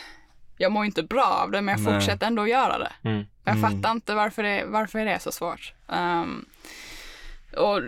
[0.57, 1.95] jag mår inte bra av det, men jag Nej.
[2.01, 2.93] fortsätter ändå göra det.
[3.09, 3.25] Mm.
[3.45, 3.71] Jag Mm.
[3.71, 5.73] fattar inte varför det, varför är det är så svårt.
[5.89, 6.45] Ehm,
[7.57, 7.81] och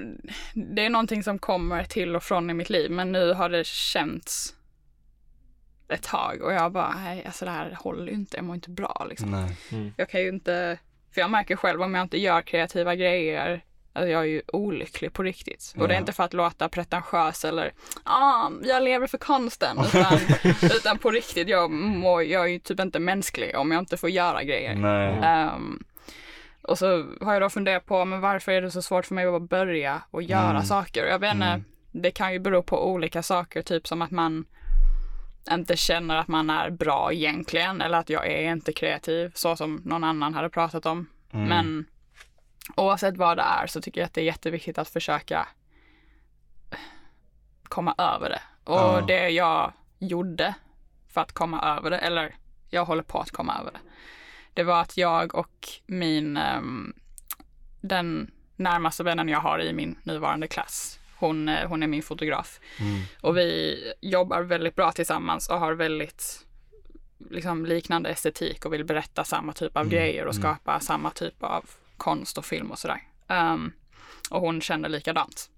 [0.54, 3.66] det är någonting som kommer till och från i mitt liv, men nu har det
[3.66, 4.54] känts
[5.88, 8.70] ett tag och jag bara, nej, alltså det här håller ju inte, jag mår inte
[8.70, 9.30] bra liksom.
[9.30, 9.92] Nej.
[9.96, 10.78] Jag kan ju inte,
[11.14, 15.12] för jag märker själv om jag inte gör kreativa grejer, alltså jag är ju olycklig
[15.12, 15.74] på riktigt.
[15.78, 17.72] Och det är inte för att låta pretentiös eller,
[18.04, 20.18] ah, jag lever för konsten, utan,
[20.62, 24.10] utan på riktigt, jag, mår, jag är ju typ inte mänsklig om jag inte får
[24.10, 24.74] göra grejer.
[24.74, 25.20] Nej.
[25.22, 25.84] Ehm,
[26.62, 29.24] och så har jag då funderat på, men varför är det så svårt för mig
[29.26, 30.62] att bara börja och göra Mm.
[30.62, 31.06] saker?
[31.06, 31.64] Jag vet inte, Mm.
[31.92, 34.44] det kan ju bero på olika saker, typ som att man
[35.50, 39.82] inte känner att man är bra egentligen, eller att jag är inte kreativ, så som
[39.84, 41.06] någon annan hade pratat om.
[41.32, 41.48] Mm.
[41.48, 41.84] Men
[42.76, 45.48] oavsett vad det är så tycker jag att det är jätteviktigt att försöka
[47.62, 48.40] komma över det.
[48.64, 49.04] Och Ja.
[49.06, 50.54] det jag gjorde
[51.08, 52.34] för att komma över det, eller
[52.70, 53.78] jag håller på att komma över det,
[54.54, 56.94] det var att jag och min, ehm,
[57.80, 62.60] den närmaste vännen jag har i min nuvarande klass, hon, eh, hon är min fotograf.
[62.80, 63.02] Mm.
[63.20, 66.46] Och vi jobbar väldigt bra tillsammans och har väldigt
[67.30, 70.42] liksom, liknande estetik och vill berätta samma typ av Mm, grejer och mm.
[70.42, 71.64] skapa samma typ av
[71.96, 73.02] konst och film och sådär.
[73.28, 73.72] Ehm,
[74.30, 75.50] och hon känner likadant.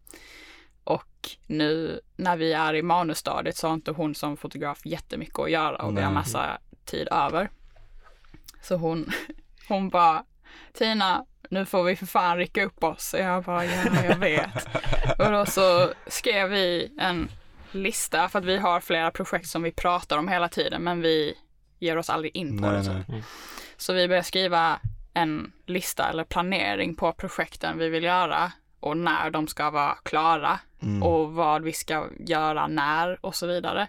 [0.84, 5.50] Och nu när vi är i manusstadiet så har inte hon som fotograf jättemycket att
[5.50, 7.50] göra och vi har massa tid över.
[8.62, 9.10] Så hon,
[9.68, 10.24] hon bara,
[10.72, 13.14] Tina, nu får vi för fan rycka upp oss.
[13.14, 14.68] Och jag bara, ja, jag vet.
[15.18, 17.28] och då så skrev vi en
[17.72, 21.34] lista för att vi har flera projekt som vi pratar om hela tiden men vi
[21.78, 22.92] ger oss aldrig in på Nej, det.
[22.92, 23.04] nej.
[23.06, 23.24] Typ.
[23.76, 24.80] Så vi började skriva
[25.14, 30.58] en lista eller planering på projekten vi vill göra och när de ska vara klara
[30.82, 31.02] Mm.
[31.02, 33.88] och vad vi ska göra när och så vidare.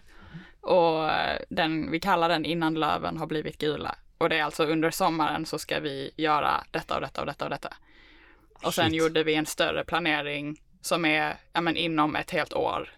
[0.61, 1.09] Och
[1.49, 3.95] den, vi kallar den innan löven har blivit gula.
[4.19, 7.45] Och det är alltså under sommaren så ska vi göra detta och detta och detta
[7.45, 7.73] och detta.
[8.63, 8.99] Och sen Shit.
[8.99, 12.89] gjorde vi en större planering som är, ja men inom ett helt år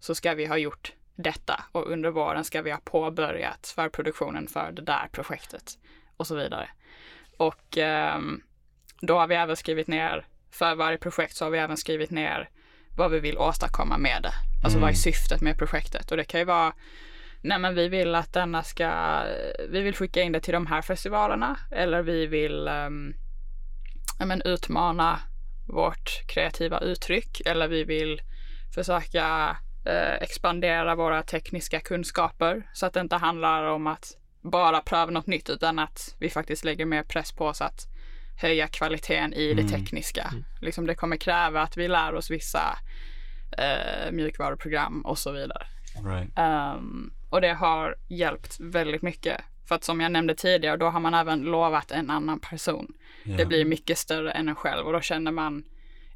[0.00, 4.72] så ska vi ha gjort detta och under våren ska vi ha påbörjat förproduktionen för
[4.72, 5.78] det där projektet
[6.16, 6.68] och så vidare.
[7.36, 8.42] Och ehm,
[9.00, 12.50] då har vi även skrivit ner, för varje projekt så har vi även skrivit ner
[12.96, 14.32] vad vi vill åstadkomma med det.
[14.64, 15.02] Alltså vad är Mm.
[15.02, 16.10] syftet med projektet?
[16.10, 16.72] Och det kan ju vara
[17.44, 19.20] nej men vi vill att denna ska,
[19.68, 23.14] vi vill skicka in det till de här festivalerna eller vi vill um,
[24.26, 25.20] men utmana
[25.68, 28.22] vårt kreativa uttryck eller vi vill
[28.74, 35.10] försöka eh, expandera våra tekniska kunskaper så att det inte handlar om att bara pröva
[35.10, 37.86] något nytt utan att vi faktiskt lägger mer press på oss att
[38.40, 39.72] höja kvaliteten i det Mm.
[39.72, 40.32] tekniska.
[40.60, 42.78] Liksom det kommer kräva att vi lär oss vissa
[43.58, 45.66] eh, mjukvaruprogram och så vidare.
[46.04, 46.32] Right.
[46.36, 49.40] Ehm, och det har hjälpt väldigt mycket.
[49.68, 52.92] För att som jag nämnde tidigare, då har man även lovat en annan person.
[53.24, 53.36] Ja.
[53.36, 55.64] Det blir mycket större än en själv och då känner man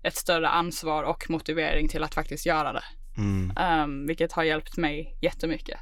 [0.03, 2.85] ett större ansvar och motivering till att faktiskt göra det.
[3.16, 3.53] Mm.
[3.57, 5.81] Ehm, vilket har hjälpt mig jättemycket.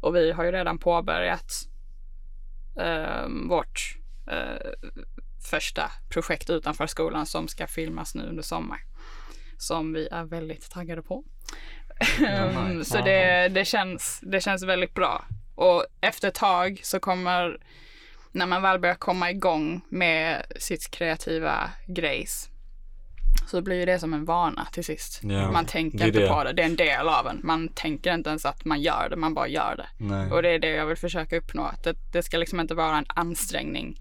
[0.00, 1.52] Och vi har ju redan påbörjat
[2.80, 3.98] ehm, vårt
[4.30, 4.70] eh,
[5.50, 8.78] första projekt utanför skolan som ska filmas nu under sommar.
[9.58, 11.24] Som vi är väldigt taggade på.
[12.26, 15.24] Ehm, så det, det, känns, det känns väldigt bra.
[15.54, 17.58] Och efter ett tag så kommer,
[18.32, 22.48] när man väl börjar komma igång med sitt kreativa grejs,
[23.46, 25.20] så blir det som en vana till sist.
[25.22, 26.28] Ja, man tänker inte det.
[26.28, 27.40] på det, det är en del av en.
[27.44, 30.04] Man tänker inte ens att man gör det, man bara gör det.
[30.04, 30.30] Nej.
[30.32, 32.98] Och det är det jag vill försöka uppnå, att det, det ska liksom inte vara
[32.98, 34.00] en ansträngning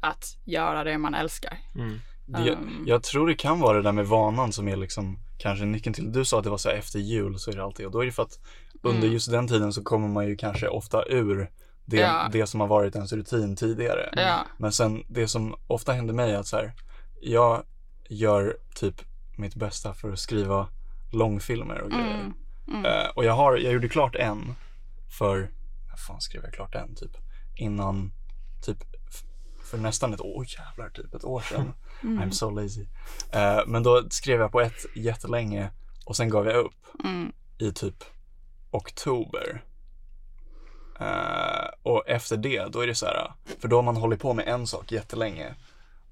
[0.00, 1.58] att göra det man älskar.
[1.74, 2.00] Mm.
[2.26, 2.84] Um.
[2.86, 6.12] jag tror det kan vara det där med vanan som är liksom kanske nyckeln till.
[6.12, 8.06] Du sa att det var så efter jul så är det alltid och då är
[8.06, 8.38] det för att
[8.82, 9.12] under Mm.
[9.12, 11.50] just den tiden så kommer man ju kanske ofta ur
[11.84, 12.28] det, Ja.
[12.32, 14.08] det som har varit ens rutin tidigare.
[14.16, 16.72] Ja, Men sen det som ofta händer mig är att så här,
[17.22, 17.62] jag
[18.08, 18.94] gör typ
[19.38, 20.68] mitt bästa för att skriva
[21.12, 22.14] långfilmer och grejer.
[22.20, 22.32] mm,
[22.68, 24.54] mm, Eh, och jag har, jag gjorde klart en
[25.18, 25.38] för,
[25.88, 27.16] när fan skrev jag klart en typ?
[27.56, 28.12] Innan,
[28.66, 28.78] typ
[29.64, 31.72] för nästan ett år, jävlar typ ett år sedan.
[32.02, 32.86] mm, I'm so lazy.
[33.32, 35.70] Eh, men då skrev jag på ett jättelänge
[36.06, 36.74] och sen gav jag upp
[37.04, 38.04] mm, i typ
[38.70, 39.62] oktober.
[41.00, 44.34] Eh, och efter det, då är det så här, för då har man hållit på
[44.34, 45.54] med en sak jättelänge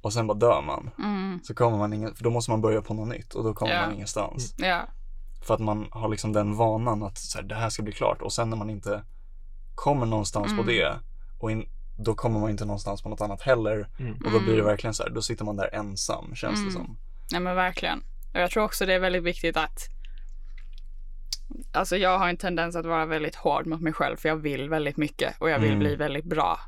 [0.00, 0.90] och sen bara dör man.
[0.98, 3.54] mm, Så kommer man ingen, för då måste man börja på något nytt och då
[3.54, 3.82] kommer Ja.
[3.82, 4.54] man ingenstans.
[4.58, 4.82] ja,
[5.46, 8.22] För att man har liksom den vanan att så här, det här ska bli klart
[8.22, 9.02] och sen när man inte
[9.74, 10.66] kommer någonstans på Mm.
[10.66, 10.98] det
[11.40, 11.68] och in,
[12.04, 14.12] då kommer man inte någonstans på något annat heller Mm.
[14.24, 14.66] och då blir det Mm.
[14.66, 16.72] verkligen så här, då sitter man där ensam känns det Mm.
[16.72, 16.96] som.
[17.32, 17.98] nej men verkligen.
[18.34, 19.88] Och jag tror också det är väldigt viktigt att
[21.72, 24.68] Alltså jag har en tendens att vara väldigt hård mot mig själv för jag vill
[24.68, 25.78] väldigt mycket och jag vill Mm.
[25.78, 26.60] bli väldigt bra.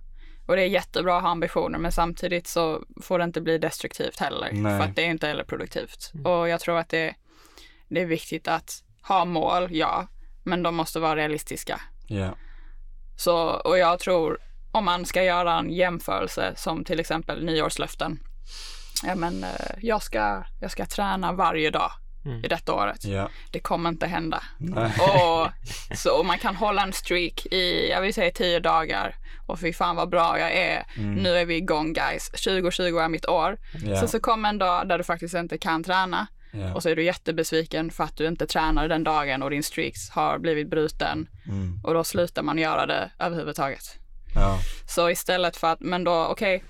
[0.46, 4.20] Och det är jättebra att ha ambitioner men samtidigt så får det inte bli destruktivt
[4.20, 4.50] heller.
[4.52, 4.78] Nej.
[4.80, 6.12] För att det är inte heller produktivt.
[6.24, 7.14] Och jag tror att det,
[7.88, 10.06] det är viktigt att ha mål, ja,
[10.42, 11.80] men de måste vara realistiska.
[12.06, 12.34] Ja.
[13.16, 14.38] Så, och jag tror
[14.74, 18.18] om man ska göra en jämförelse som till exempel nyårslöften.
[19.06, 21.90] Ja men eh, jag ska, jag ska träna varje dag
[22.26, 22.44] Mm.
[22.44, 23.04] i detta året.
[23.04, 23.28] Ja.
[23.50, 24.42] Det kommer inte hända.
[24.58, 24.92] Nej.
[25.00, 25.48] Och
[25.96, 29.16] så och man kan hålla en streak i, jag vill säga tio dagar.
[29.46, 30.86] Och fy fan vad bra jag är.
[30.96, 31.14] Mm.
[31.14, 32.30] Nu är vi igång guys.
[32.30, 33.58] 2020 är mitt år.
[33.84, 34.00] Ja.
[34.00, 36.26] Så så kommer en dag där du faktiskt inte kan träna.
[36.52, 36.74] Ja.
[36.74, 40.10] Och så är du jättebesviken för att du inte tränar den dagen och din streaks
[40.10, 41.28] har blivit bruten.
[41.46, 41.80] Mm.
[41.84, 43.98] Och då slutar man göra det överhuvudtaget.
[44.34, 44.58] Ja.
[44.86, 46.64] Så istället för att, men då okej.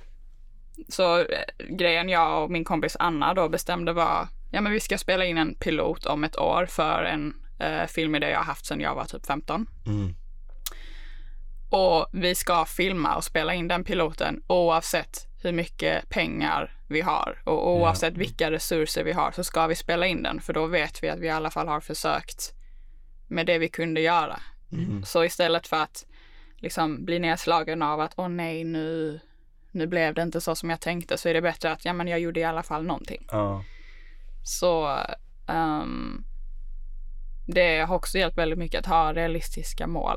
[0.88, 1.24] Så eh,
[1.68, 5.38] grejen jag och min kompis Anna då bestämde var, ja men vi ska spela in
[5.38, 9.04] en pilot om ett år för en eh, filmidé jag har haft sedan jag var
[9.04, 9.66] typ 15.
[9.86, 10.14] Mm.
[11.70, 17.42] Och vi ska filma och spela in den piloten oavsett hur mycket pengar vi har
[17.44, 21.02] och oavsett vilka resurser vi har så ska vi spela in den för då vet
[21.02, 22.54] vi att vi i alla fall har försökt
[23.28, 24.40] med det vi kunde göra.
[24.72, 25.04] Mm.
[25.04, 26.06] Så istället för att
[26.64, 29.20] liksom bli nedslagen av att åh nej nu,
[29.72, 32.08] nu blev det inte så som jag tänkte så är det bättre att ja men
[32.08, 33.26] jag gjorde i alla fall någonting.
[33.30, 33.64] Ja.
[34.42, 34.98] Så
[35.46, 36.24] ehm,
[37.46, 40.16] det har också hjälpt väldigt mycket att ha realistiska mål.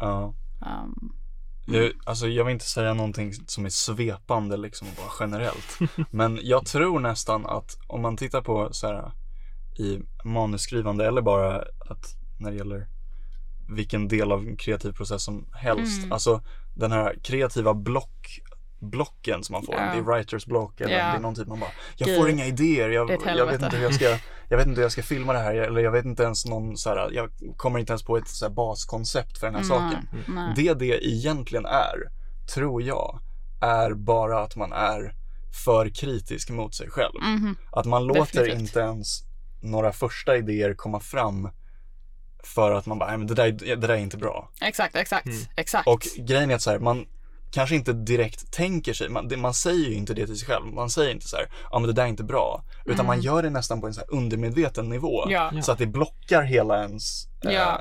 [0.00, 0.34] Ja.
[0.66, 1.12] Ehm,
[1.66, 5.78] Jag, alltså jag vill inte säga någonting som är svepande liksom bara generellt.
[6.10, 9.12] Men jag tror nästan att om man tittar på så här
[9.78, 11.56] i manusskrivande eller bara
[11.90, 12.04] att
[12.38, 12.86] när det gäller
[13.68, 15.98] vilken del av en kreativ process som helst.
[15.98, 16.12] Mm.
[16.12, 16.42] Alltså
[16.74, 18.40] den här kreativa block
[18.78, 19.74] blocken som man får.
[19.74, 19.80] Ja.
[19.80, 20.98] Det är writers block eller Ja.
[21.10, 22.18] det är någon typ man bara Jag Gud.
[22.18, 24.04] får inga idéer, jag, jag vet inte hur jag ska
[24.48, 26.76] Jag vet inte hur jag ska filma det här eller jag vet inte ens någon
[26.76, 30.22] så här, Jag kommer inte ens på ett så baskoncept för den här saken nej,
[30.28, 30.52] nej.
[30.56, 32.10] det det egentligen är,
[32.54, 33.20] tror jag,
[33.60, 35.14] är bara att man är
[35.64, 37.14] för kritisk mot sig själv.
[37.22, 37.56] Mhm.
[37.72, 38.60] Att man låter Definitivt.
[38.60, 39.22] inte ens
[39.62, 41.48] några första idéer komma fram
[42.56, 44.48] för att man bara, nej men det där, det där är inte bra.
[44.60, 45.38] Exakt, exakt, Mm.
[45.56, 45.86] exakt.
[45.88, 47.06] Och grejen är att så här, man
[47.52, 50.66] kanske inte direkt tänker sig, man, det, man säger ju inte det till sig själv.
[50.66, 52.64] Man säger inte så här, ja men det där är inte bra.
[52.84, 55.24] Utan man gör det nästan på en så här undermedveten nivå.
[55.24, 55.34] Mm.
[55.34, 55.62] Ja.
[55.62, 57.80] Så att det blockar hela ens, eh, Ja.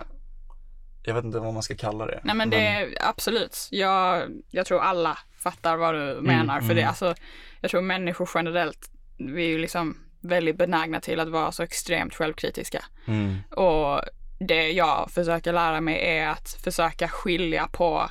[1.03, 2.19] jag vet inte vad man ska kalla det.
[2.23, 3.67] Nej men det är absolut.
[3.71, 6.61] Jag, jag tror alla fattar vad du menar.
[6.61, 6.89] För det, mm.
[6.89, 7.15] alltså,
[7.61, 12.13] jag tror människor generellt, vi är ju liksom väldigt benägna till att vara så extremt
[12.13, 12.85] självkritiska.
[13.07, 13.37] Mm.
[13.51, 14.01] Och
[14.39, 18.09] det jag försöker lära mig är att försöka skilja på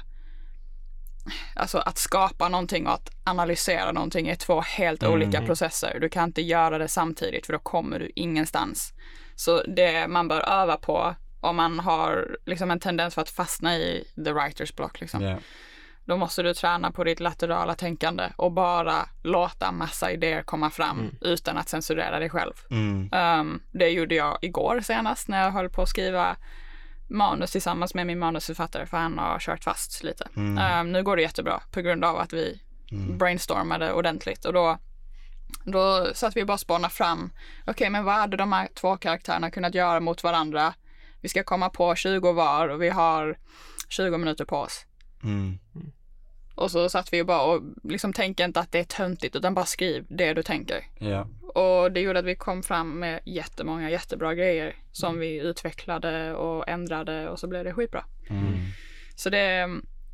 [1.55, 5.15] Alltså att skapa någonting och att analysera någonting är två helt Mm.
[5.15, 5.99] olika processer.
[6.01, 8.93] Du kan inte göra det samtidigt för då kommer du ingenstans.
[9.35, 13.77] Så det man bör öva på om man har liksom en tendens för att fastna
[13.77, 15.23] i the writers block liksom.
[15.23, 15.37] Ja.
[16.07, 21.11] Då måste du träna på ditt laterala tänkande och bara låta massa idéer komma fram
[21.21, 22.53] utan att censurera dig själv.
[22.71, 23.11] Mm.
[23.41, 26.37] Um, det gjorde jag igår senast när jag höll på att skriva
[27.09, 30.29] manus tillsammans med min manusförfattare för han har kört fast lite.
[30.37, 30.81] Mm.
[30.81, 32.61] Um, nu går det jättebra på grund av att vi
[33.19, 34.79] brainstormade ordentligt och då
[35.65, 37.33] då satt vi och bara spåna fram,
[37.67, 40.75] okej men vad hade de här två karaktärerna kunnat göra mot varandra?
[41.21, 43.39] Vi ska komma på 20 var och vi har
[43.89, 44.87] 20 minuter på oss.
[45.25, 45.59] Mm.
[46.55, 49.55] Och så satt vi och bara och liksom tänker inte att det är töntigt utan
[49.55, 50.85] bara skriv det du tänker.
[50.99, 51.29] Ja.
[51.55, 56.69] Och det gjorde att vi kom fram med jättemånga jättebra grejer som vi utvecklade och
[56.69, 58.05] ändrade och så blev det skitbra.
[58.31, 58.55] Mm.
[59.17, 59.69] Så det,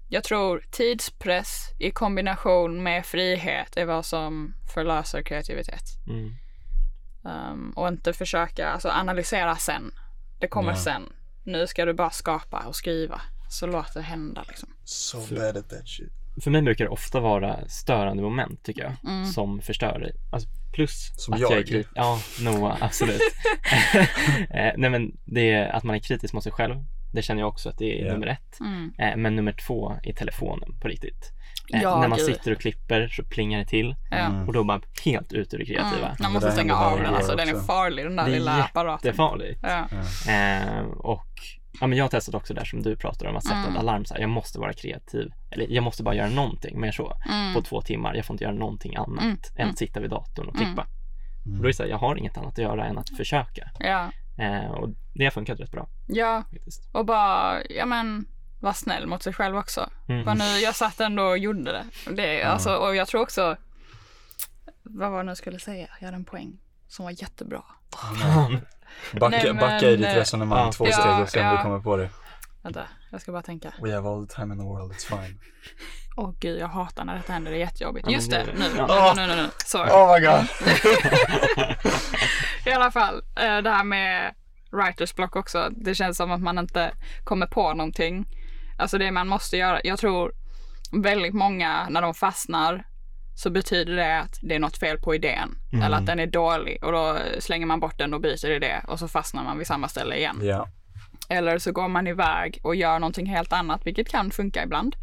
[0.09, 5.85] jag tror tidspress i kombination med frihet är vad som förlöser kreativitet.
[6.09, 6.35] Mm.
[7.23, 9.93] Um, och inte försöka, alltså analysera sen.
[10.41, 10.77] Det kommer Ja.
[10.77, 11.03] sen.
[11.45, 13.21] Nu ska du bara skapa och skriva.
[13.51, 14.69] Så låt det hända liksom.
[14.85, 16.13] So bad at that shit.
[16.45, 20.13] För mig brukar det ofta vara störande moment tycker jag som förstör dig.
[20.33, 21.53] Alltså, plus Som att jag.
[21.53, 21.89] är kritisk.
[21.95, 23.21] Ja, Noah, absolut.
[24.55, 26.75] Eh, Nej men det är att man är kritisk mot sig själv.
[27.13, 28.13] Det känner jag också att det är Ja.
[28.13, 28.61] nummer ett.
[28.61, 28.93] Mm.
[28.99, 31.33] Eh, Men nummer två är telefonen på riktigt.
[31.75, 32.27] Eh, Ja, när man gud.
[32.27, 33.95] sitter och klipper så plingar det till.
[34.11, 34.47] Mm.
[34.47, 36.07] och då är man helt ute ur det kreativa.
[36.07, 36.17] Mm.
[36.21, 38.65] Man det måste stänga av den, alltså den är farlig den där Det är lilla
[38.65, 39.07] apparaten.
[39.09, 39.61] Jättefarligt.
[39.63, 39.89] Ja.
[40.33, 41.27] Eh, och
[41.81, 43.73] ja, men jag har testat också där som du pratar om att sätta Mm.
[43.73, 45.33] ett alarm så här, jag måste vara kreativ.
[45.51, 47.17] Eller jag måste bara göra någonting mer så.
[47.29, 47.55] Mm.
[47.55, 48.15] På två timmar.
[48.15, 49.31] Jag får inte göra någonting annat Mm.
[49.31, 49.71] än Mm.
[49.71, 50.67] att sitta vid datorn och Mm.
[50.67, 50.83] klippa.
[51.45, 53.71] Och då är det så här, jag har inget annat att göra än att försöka.
[53.79, 54.11] ja.
[54.39, 56.89] Eh, och det har funkat rätt bra Ja, faktiskt.
[56.93, 58.27] och bara, ja men,
[58.61, 59.91] var snäll mot sig själv också.
[60.09, 60.25] Mm.
[60.25, 61.85] För nu, jag satt ändå och gjorde det.
[62.17, 63.57] det alltså, och jag tror också,
[64.83, 65.89] vad var det nu jag skulle säga?
[66.01, 67.63] Jag hade en poäng som var jättebra.
[67.97, 68.61] Fan.
[69.13, 70.73] Backa, Nej, men, backa i ditt eh, resonemang ja.
[70.73, 71.57] två Ja, steg och se om ja.
[71.57, 72.11] du kommer på det.
[72.63, 73.73] Vänta, jag ska bara tänka.
[73.83, 75.41] We have all the time in the world, it's fine.
[76.17, 78.11] Åh gud, jag hatar när detta händer, det är jättejobbigt.
[78.11, 79.91] Just det, nu, nu, nu, nu, nu, sorry.
[79.91, 80.47] Oh my god!
[82.67, 84.35] I alla fall, eh, det här med
[84.73, 85.69] writers block också.
[85.71, 86.93] Det känns som att man inte
[87.25, 88.27] kommer på någonting.
[88.79, 89.81] Alltså det man måste göra.
[89.85, 90.33] Jag tror
[90.93, 92.87] väldigt många när de fastnar
[93.41, 95.59] så betyder det att det är något fel på idén.
[95.73, 95.85] Mm.
[95.85, 98.99] Eller att den är dålig och då slänger man bort den och byter idé och
[98.99, 100.41] så fastnar man vid samma ställe igen.
[100.43, 100.69] Ja.
[101.29, 104.97] Eller så går man iväg och gör någonting helt annat, vilket kan funka ibland.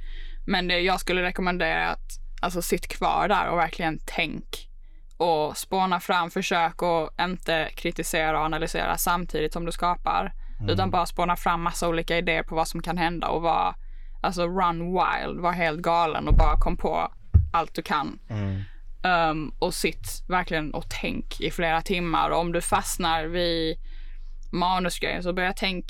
[0.47, 2.09] Men det jag skulle rekommendera att
[2.41, 4.69] alltså sitt kvar där och verkligen tänk.
[5.17, 10.33] Och spåna fram, försök och inte kritisera och analysera samtidigt som du skapar.
[10.69, 13.75] Utan bara spåna fram massa olika idéer på vad som kan hända och vara,
[14.21, 17.11] alltså run wild, var helt galen och bara kom på
[17.53, 18.19] allt du kan.
[18.29, 18.61] Mm.
[19.03, 22.29] Um, och sitt verkligen och tänk i flera timmar.
[22.29, 23.77] Och om du fastnar vid
[24.51, 25.85] manusgrejer så börja tänk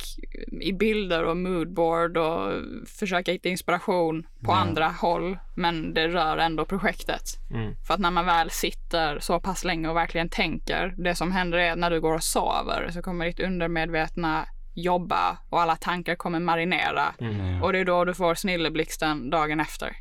[0.61, 2.51] i bilder och moodboard och
[2.99, 4.55] försöka hitta inspiration på Ja.
[4.55, 5.37] andra håll.
[5.55, 7.23] Men det rör ändå projektet.
[7.51, 7.75] Mm.
[7.87, 11.57] För att när man väl sitter så pass länge och verkligen tänker, det som händer
[11.57, 16.15] är att när du går och sover så kommer ditt undermedvetna jobba och alla tankar
[16.15, 17.05] kommer marinera.
[17.19, 17.63] Mm.
[17.63, 19.95] Och det är då du får snilleblixten dagen efter.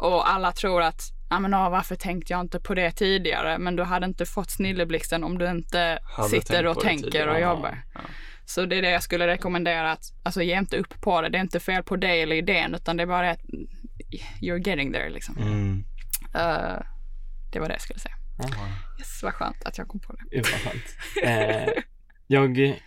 [0.00, 3.58] Och alla tror att, ja men åh, varför tänkte jag inte på det tidigare?
[3.58, 7.78] Men du hade inte fått snilleblixten om du inte Hade sitter och tänker och jobbar.
[7.94, 8.00] ja.
[8.44, 11.28] Så det är det jag skulle rekommendera att, alltså ge inte upp på det.
[11.28, 13.40] Det är inte fel på dig eller idén utan det är bara att
[14.40, 15.36] you're getting there liksom.
[15.38, 15.84] Mm.
[16.34, 16.82] Eh,
[17.52, 18.14] det var det jag skulle säga.
[18.38, 18.48] Ja.
[18.98, 20.42] Yes, vad skönt att jag kom på det.
[21.24, 21.68] Eh,
[22.26, 22.78] jag,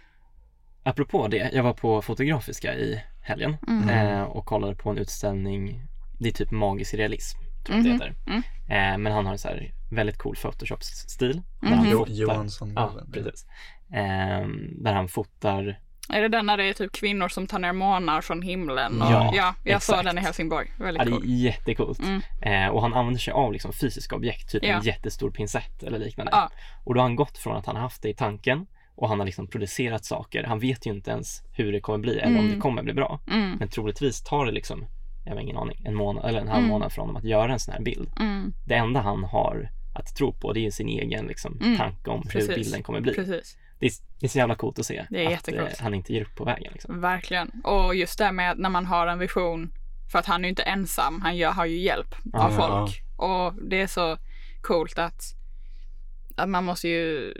[0.83, 3.89] apropå det, jag var på Fotografiska i helgen Mm.
[3.89, 5.81] eh, och kollade på en utställning,
[6.23, 8.15] det är typ magisk realism, det heter.
[8.27, 8.37] Mm.
[8.69, 11.41] Eh, men han har en så här väldigt cool Photoshop-stil.
[11.61, 12.73] Där han Jo, fotar, Johansson.
[12.75, 13.45] ja, precis.
[13.93, 14.47] Eh,
[14.81, 18.21] där han fotar, Är det den när det är typ kvinnor som tar ner månar
[18.21, 19.01] från himlen?
[19.01, 20.05] Och, Ja, ja jag såg exakt.
[20.05, 20.67] den i Helsingborg.
[20.79, 21.29] Väldigt ja, det är cool.
[21.29, 21.99] jättecoolt.
[21.99, 22.21] Mm.
[22.41, 24.69] Eh, och han använder sig av liksom fysiska objekt, typ Ja.
[24.77, 26.31] en jättestor pincett eller liknande.
[26.35, 26.49] Ja.
[26.83, 28.65] Och då har han gått från att han har haft det i tanken
[28.95, 30.43] och han har liksom producerat saker.
[30.43, 32.55] Han vet ju inte ens hur det kommer bli eller om Mm.
[32.55, 33.19] det kommer bli bra.
[33.31, 34.85] Mm, Men troligtvis tar det liksom,
[35.23, 36.69] jag har ingen aning, en månad eller en halv Mm.
[36.69, 38.09] månad för honom att göra en sån här bild.
[38.19, 41.77] mm, Det enda han har att tro på det är sin egen liksom, Mm.
[41.77, 42.49] tanke om Precis.
[42.49, 43.13] hur bilden kommer bli.
[43.13, 43.57] precis.
[43.79, 45.73] det, är, det är så jävla coolt att se Det är att jättecoolt.
[45.79, 47.01] eh, han inte ger upp på vägen liksom.
[47.01, 47.51] Verkligen.
[47.63, 49.71] Och just det med när man har en vision,
[50.11, 52.57] för att han är ju inte ensam, han gör, har ju hjälp av Ja.
[52.85, 53.01] folk.
[53.17, 54.17] Och det är så
[54.61, 55.21] coolt att,
[56.35, 57.33] att man måste ju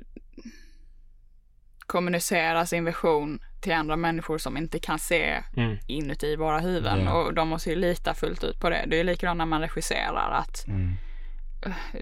[1.79, 5.77] kommunicera sin vision till andra människor som inte kan se Mm.
[5.87, 7.03] inuti våra huvuden.
[7.05, 7.13] Ja.
[7.13, 8.83] Och de måste ju lita fullt ut på det.
[8.87, 10.91] Det är likadant när man regisserar att Mm.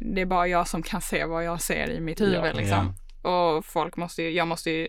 [0.01, 2.93] det är bara jag som kan se vad jag ser i mitt huvud Ja, liksom.
[3.21, 4.87] Och folk måste ju, jag måste ju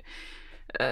[0.80, 0.86] eh,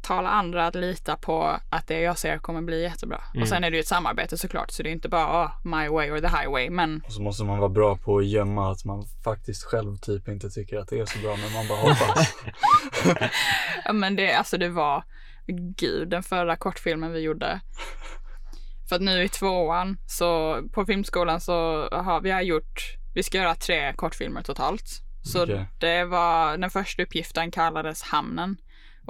[0.00, 3.20] övertala andra att lita på att det jag ser kommer bli jättebra.
[3.34, 3.42] Mm.
[3.42, 5.88] Och sen är det ju ett samarbete såklart, så det är inte bara oh, my
[5.88, 8.84] way or the highway, men Och så måste man vara bra på att gömma att
[8.84, 12.34] man faktiskt själv typ inte tycker att det är så bra, men man bara hoppas.
[13.84, 15.04] Ja men det, alltså det var,
[15.76, 17.60] gud den förra kortfilmen vi gjorde.
[18.88, 23.38] För att nu i tvåan så på filmskolan så har vi har gjort, vi ska
[23.38, 25.02] göra tre kortfilmer totalt.
[25.22, 25.66] Så Okej.
[25.78, 28.56] det var, den första uppgiften kallades Hamnen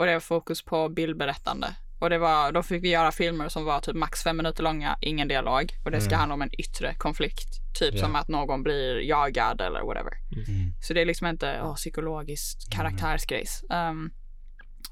[0.01, 1.75] och det var fokus på bildberättande.
[1.99, 4.99] Och det var, då fick vi göra filmer som var typ max fem minuter långa,
[5.01, 5.73] ingen dialog.
[5.85, 6.19] Och det ska Mm.
[6.19, 7.49] handla om en yttre konflikt.
[7.79, 8.01] Typ Ja.
[8.01, 10.13] som att någon blir jagad eller whatever.
[10.49, 10.73] Mm.
[10.83, 13.65] Så det är liksom inte oh, psykologiskt karaktärsgrejs.
[13.71, 14.11] Um,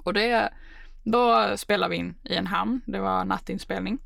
[0.04, 0.52] och det,
[1.04, 2.80] då spelade vi in i en hamn.
[2.86, 3.98] Det var nattinspelning.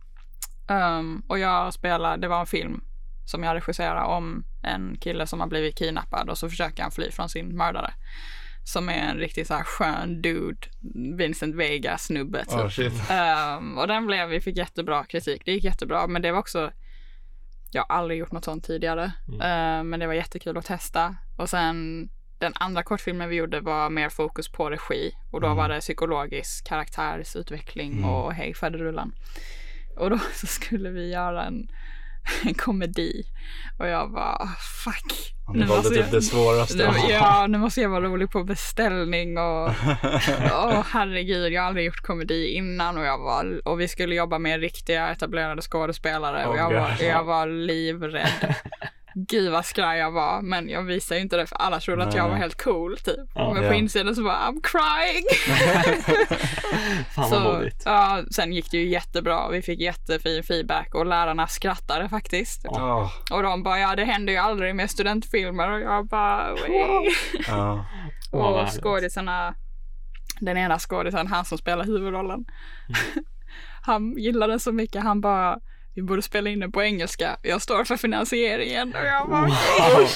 [0.69, 2.85] Um, och jag spelade, det var en film
[3.27, 7.11] som jag regisserade om en kille som har blivit kidnappad och så försöker han fly
[7.11, 7.95] från sin mördare.
[8.65, 10.67] Som är en riktigt så här skön dude,
[11.17, 12.93] Vincent Vega snubbe typ.
[12.93, 13.11] Oh.
[13.13, 15.43] Ehm, och den blev, vi fick jättebra kritik.
[15.45, 16.73] Det gick jättebra, men det var också,
[17.73, 19.13] jag har aldrig gjort något sånt tidigare.
[19.29, 19.41] Mm.
[19.41, 21.17] Ehm, men det var jättekul att testa.
[21.39, 22.09] Och sen
[22.39, 25.13] den andra kortfilmen vi gjorde var mer fokus på regi.
[25.33, 25.57] Och då Mm.
[25.57, 28.05] var det psykologisk karaktärsutveckling Mm.
[28.05, 29.15] och hej faderullan.
[29.97, 31.69] Och då så skulle vi göra en,
[32.45, 33.23] en komedi.
[33.79, 34.49] Och jag bara,
[34.85, 35.33] fuck.
[35.47, 36.77] Ja, Ni valde typ det svåraste.
[36.77, 39.69] Nu, ja, nu måste jag vara rolig på beställning och
[40.53, 44.39] Åh herregud, jag har aldrig gjort komedi innan och jag var, och vi skulle jobba
[44.39, 47.09] med riktiga etablerade skådespelare och Åh, jag, var, God.
[47.09, 48.55] jag var livrädd.
[49.15, 52.15] Gud vad skraj jag var, men jag visade ju inte det för alla trodde att
[52.15, 53.31] jag var helt cool typ.
[53.35, 53.55] Ja.
[53.55, 53.69] men Ja.
[53.69, 55.25] på insidan så bara I'm crying.
[57.15, 57.83] Fan vad så, modigt.
[57.85, 62.61] ja, sen gick det ju jättebra, vi fick jättefin feedback och lärarna skrattade faktiskt.
[62.65, 63.11] Ja.
[63.31, 66.49] Och de bara, ja det händer ju aldrig med studentfilmer och jag bara.
[66.69, 67.03] Ja.
[68.33, 69.55] Åh, vad Och skådisarna,
[70.41, 72.45] den ena skådisen, han som spelar huvudrollen,
[73.83, 75.59] han gillade så mycket, han bara,
[75.95, 78.95] vi borde spela in den på engelska, jag står för finansieringen.
[78.95, 80.09] Och jag bara, Wow.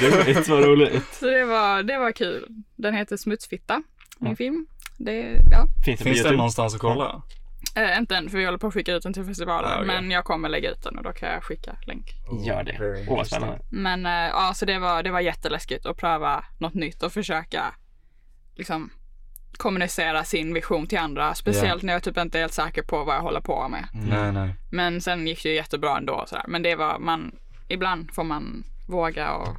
[0.00, 1.04] Gud, vad roligt.
[1.14, 2.46] Så det var, det var kul.
[2.76, 3.82] Den heter Smutsfitta,
[4.18, 4.36] min Ja.
[4.36, 4.66] film.
[4.96, 5.12] Det,
[5.52, 5.66] ja.
[5.84, 6.36] Finns det Finns den Youtube?
[6.36, 7.22] någonstans att kolla?
[7.76, 9.86] Äh, inte än, för vi håller på att skicka ut den till festivalen, Ah, okej.
[9.86, 12.04] men jag kommer lägga ut den och då kan jag skicka länk.
[12.46, 12.72] Gör det.
[12.78, 13.38] Very Åh vad interesting.
[13.38, 13.64] spännande.
[13.70, 17.74] Men äh, ja, så det var, det var jätteläskigt att pröva något nytt och försöka
[18.56, 18.90] liksom
[19.56, 21.34] kommunicera sin vision till andra.
[21.34, 23.84] Speciellt när jag typ inte är helt säker på vad jag håller på med.
[23.92, 24.54] Nej, nej.
[24.70, 26.24] Men sen gick det ju jättebra ändå.
[26.26, 26.44] Sådär.
[26.48, 27.32] Men det var man,
[27.68, 29.56] ibland får man våga och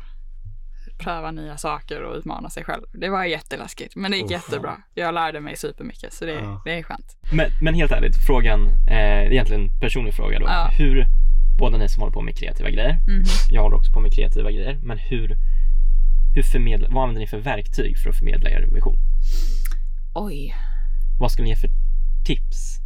[0.99, 2.83] pröva nya saker och utmana sig själv.
[2.93, 4.77] Det var jätteläskigt, men det gick Oh, jättebra.
[4.93, 6.61] Jag lärde mig supermycket, så det, Ja.
[6.65, 7.17] det är skönt.
[7.33, 10.45] Men, men helt ärligt, frågan, eh, egentligen en personlig fråga då.
[10.45, 10.69] Ja.
[10.77, 11.05] Hur,
[11.59, 13.23] båda ni som håller på med kreativa grejer, Mhm.
[13.51, 15.35] jag håller också på med kreativa grejer, men hur,
[16.35, 18.97] hur förmedla, vad använder ni för verktyg för att förmedla er vision?
[20.14, 20.55] Oj.
[21.20, 21.70] Vad skulle ni ge för
[22.26, 22.80] tips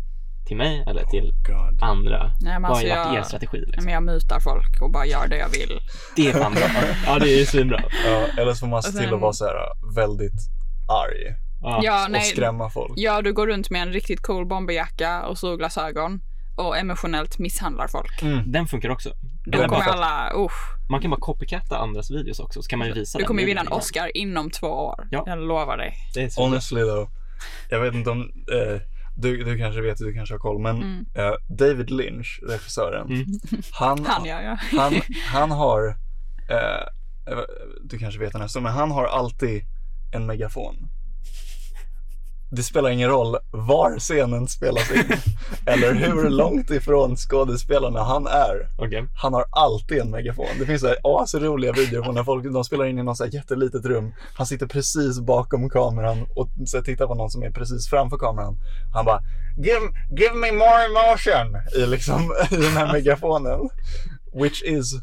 [0.48, 1.84] till mig eller till God.
[1.84, 2.32] andra?
[2.42, 3.58] Nej, men vad alltså har varit er jag, strategi?
[3.58, 3.86] Nej, Liksom?
[3.86, 5.80] men jag mutar folk och bara gör det jag vill.
[6.16, 6.64] Det är fan bra.
[7.06, 7.84] Ja, det är svinbra.
[8.06, 9.56] Ja, eller så får man se till att vara så här
[9.96, 10.50] väldigt
[10.90, 11.80] arg Ja.
[11.84, 12.94] Ja, och nej, skrämma folk.
[12.96, 16.22] ja, du går runt med en riktigt cool bomberjacka och solglasögon
[16.56, 18.22] och emotionellt misshandlar folk.
[18.22, 18.52] Mm.
[18.52, 19.14] Den funkar också.
[19.46, 22.88] Då kommer bara- alla, usch, Man kan bara copycatta andras videos också, så kan man
[22.88, 23.28] ju visa du den.
[23.28, 23.68] kommer ju vinna en.
[23.68, 25.08] Oscar inom två år.
[25.12, 25.24] Ja.
[25.28, 25.94] Jag lovar dig.
[26.38, 27.10] Honestly though,
[27.70, 28.22] jag vet inte om,
[28.54, 28.82] eh,
[29.16, 31.06] du, du kanske vet, du kanske har koll, men Mm.
[31.16, 33.26] eh, David Lynch, regissören, Mm.
[33.74, 34.58] han, Han ja, ja.
[34.80, 34.94] han,
[35.34, 35.88] han har,
[36.50, 37.40] eh, eh,
[37.84, 39.62] du kanske vet nästan, men han har alltid
[40.14, 40.76] en megafon.
[42.56, 45.04] Det spelar ingen roll var scenen spelas in
[45.66, 48.68] eller hur långt ifrån skådespelarna han är.
[48.78, 49.08] Okej.
[49.16, 50.46] Han har alltid en megafon.
[50.60, 53.34] Det finns så asroliga videor på när folk de spelar in i något så här
[53.34, 54.14] jättelitet rum.
[54.36, 58.18] Han sitter precis bakom kameran och så här tittar på någon som är precis framför
[58.18, 58.58] kameran.
[58.94, 59.22] Han bara
[59.58, 59.82] give,
[60.18, 63.70] give me more emotion i liksom i den här megafonen.
[64.34, 64.94] Which is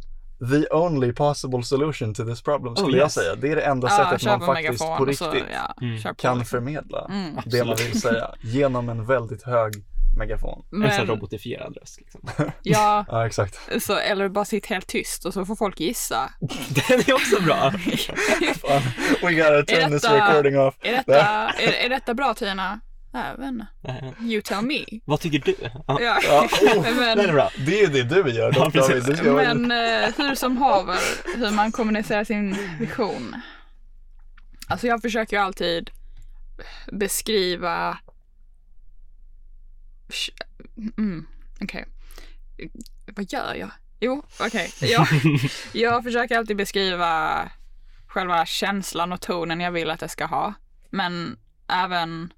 [0.51, 3.15] the only possible solution to this problem skulle Oh, jag yes.
[3.15, 3.35] säga.
[3.35, 6.03] Det är det enda Ja, sättet man faktiskt megafon på och så, riktigt ja, Mm.
[6.03, 6.45] på kan liksom.
[6.59, 7.37] förmedla Mm.
[7.47, 9.73] det man vill säga genom en väldigt hög
[10.19, 10.59] megafon.
[10.73, 12.21] En sån Men, robotifierad röst liksom.
[12.63, 13.83] ja, Ja, exakt.
[13.83, 16.31] så, eller bara sitt helt tyst och så får folk gissa.
[16.89, 17.71] Den är också bra.
[19.23, 20.75] We gotta turn this detta- recording off.
[20.81, 22.81] Är detta, är, är detta bra Tina?
[23.13, 23.35] Nej,
[24.21, 24.85] You tell me.
[25.05, 25.55] Vad tycker du?
[25.61, 26.21] Ja, Ja.
[26.23, 27.51] Ja, oh, den är men bra.
[27.67, 29.05] det är det du gör Ja, precis.
[29.07, 29.25] David.
[29.25, 30.99] Du men eh, hur som haver,
[31.37, 33.37] hur man kommunicerar sin vision.
[34.67, 35.91] Alltså jag försöker ju alltid
[36.93, 37.99] beskriva
[40.99, 41.27] Mm,
[41.61, 41.85] okej.
[43.07, 43.71] Vad gör jag?
[44.01, 44.73] Jo, okej.
[44.81, 45.07] Jag,
[45.73, 47.49] jag försöker alltid beskriva
[48.07, 50.55] själva känslan och tonen jag vill att det ska ha.
[50.91, 51.37] Men
[51.69, 52.33] även,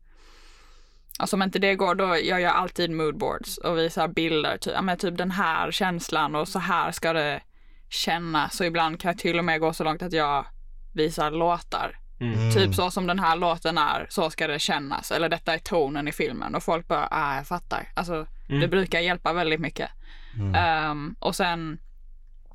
[1.23, 4.57] alltså om inte det går då gör jag alltid moodboards och visar bilder.
[4.59, 7.41] Typ, ja, men typ den här känslan och så här ska det
[7.89, 8.57] kännas.
[8.57, 10.47] Så ibland kan jag till och med gå så långt att jag
[10.95, 11.99] visar låtar.
[12.21, 12.53] Mm.
[12.53, 15.11] Typ så som den här låten är, så ska det kännas.
[15.11, 16.55] Eller detta är tonen i filmen.
[16.55, 17.89] Och folk bara, ah jag fattar.
[17.95, 18.71] Alltså det Mm.
[18.71, 19.91] brukar hjälpa väldigt mycket.
[20.35, 20.55] Mm.
[20.55, 21.79] Ehm, och sen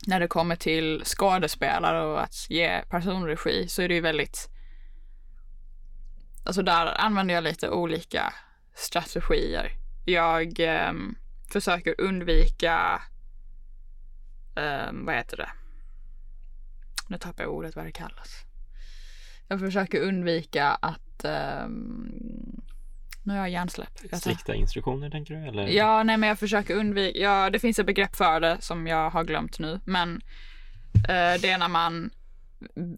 [0.08, 4.50] när det kommer till skådespelare och att ge personregi så är det ju väldigt
[6.46, 8.34] Alltså där använder jag lite olika
[8.78, 9.72] strategier.
[10.06, 11.16] Jag ehm,
[11.52, 13.02] försöker undvika
[14.56, 15.50] ehm, vad heter det?
[17.08, 18.44] Nu tappar jag ordet vad det kallas.
[19.48, 22.62] Jag försöker undvika att ehm,
[23.24, 24.00] nu har jag hjärnsläpp.
[24.14, 25.48] Strikta instruktioner tänker du?
[25.48, 25.68] Eller?
[25.68, 29.10] Ja, nej men jag försöker undvika, ja det finns ett begrepp för det som jag
[29.10, 30.22] har glömt nu, men
[30.96, 32.10] eh, det är när man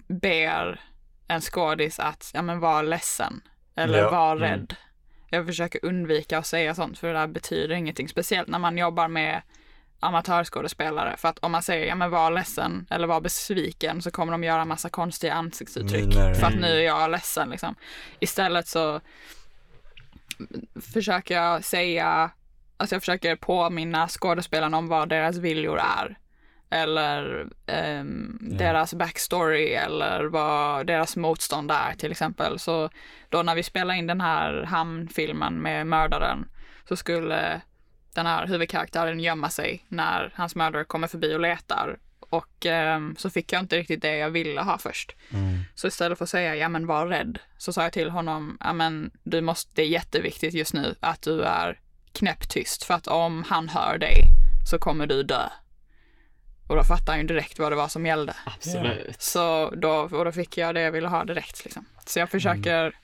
[0.07, 0.81] ber
[1.27, 3.41] en skådis att, ja men vara ledsen
[3.75, 4.67] eller Ja, vara mm.
[5.29, 9.07] Jag försöker undvika att säga sånt för det där betyder ingenting, speciellt när man jobbar
[9.07, 9.41] med
[9.99, 11.17] amatörskådespelare.
[11.17, 14.43] För att om man säger, ja men var ledsen eller var besviken så kommer de
[14.43, 16.13] göra massa konstiga ansiktsuttryck.
[16.13, 17.75] För att nu är jag ledsen liksom.
[18.19, 19.01] Istället så
[20.93, 22.31] försöker jag säga,
[22.77, 26.17] alltså jag försöker påminna skådespelarna om vad deras viljor är.
[26.69, 28.57] Eller ehm, Ja.
[28.57, 32.59] deras backstory eller vad deras motstånd är till exempel.
[32.59, 32.89] Så
[33.29, 36.49] då när vi spelade in den här hamnfilmen med mördaren
[36.87, 37.61] så skulle
[38.13, 41.97] den här huvudkaraktären gömma sig när hans mördare kommer förbi och letar.
[42.19, 45.15] Och ehm, så fick jag inte riktigt det jag ville ha först.
[45.33, 45.59] Mm.
[45.75, 48.73] Så istället för att säga, ja men var rädd, så sa jag till honom, ja
[48.73, 51.79] men du måste, det är jätteviktigt just nu att du är
[52.13, 54.23] knäpptyst för att om han hör dig
[54.69, 55.49] så kommer du dö.
[56.69, 58.33] Och då fattade han ju direkt vad det var som gällde.
[58.45, 59.21] Absolut.
[59.21, 61.85] Så då, och då fick jag det jag ville ha direkt liksom.
[62.05, 62.95] Så jag försöker,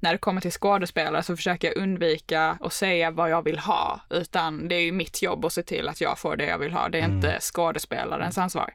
[0.00, 4.00] när det kommer till skådespelare så försöker jag undvika att säga vad jag vill ha.
[4.10, 6.72] Utan det är ju mitt jobb att se till att jag får det jag vill
[6.72, 6.88] ha.
[6.88, 8.74] Det är inte skådespelarens ansvar.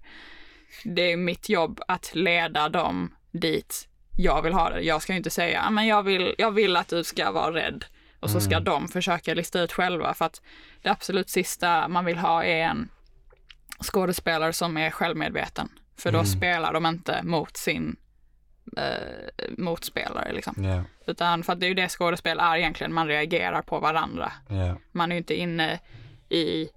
[0.84, 3.88] Det är mitt jobb att leda dem dit
[4.18, 4.82] jag vill ha det.
[4.82, 7.54] Jag ska ju inte säga, "Ja, men jag vill, jag vill att du ska vara
[7.54, 7.86] rädd.
[8.20, 10.14] Och så ska de försöka lista ut själva.
[10.14, 10.42] För att
[10.82, 12.90] det absolut sista man vill ha är en
[13.84, 15.70] skådespelare som är självmedveten.
[15.98, 17.96] För då spelar de inte mot sin
[18.78, 20.64] eh, motspelare liksom.
[20.64, 24.32] Ja, Utan för att det är ju det skådespel är egentligen, man reagerar på varandra.
[24.50, 24.78] ja.
[24.92, 25.80] Man är ju inte inne
[26.30, 26.70] i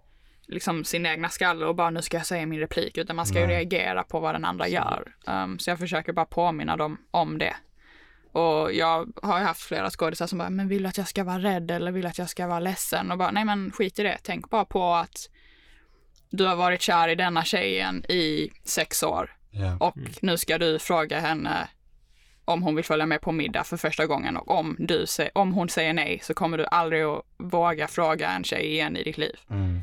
[0.48, 3.40] liksom sin egna skalle och bara nu ska jag säga min replik, utan man ska
[3.40, 3.56] ju Nej.
[3.56, 5.14] reagera på vad den andra gör.
[5.26, 7.56] Um, så jag försöker bara påminna dem om det.
[8.32, 11.24] Och jag har ju haft flera skådisar som bara, men vill du att jag ska
[11.24, 13.10] vara rädd eller vill du att jag ska vara ledsen?
[13.10, 15.28] Och bara, nej men skit i det, tänk bara på att
[16.30, 19.76] du har varit kär i denna tjejen i sex år ja.
[19.80, 21.68] och nu ska du fråga henne
[22.44, 25.68] om hon vill följa med på middag för första gången och om, du om hon
[25.68, 29.36] säger nej så kommer du aldrig att våga fråga en tjej igen i ditt liv.
[29.50, 29.80] Mm.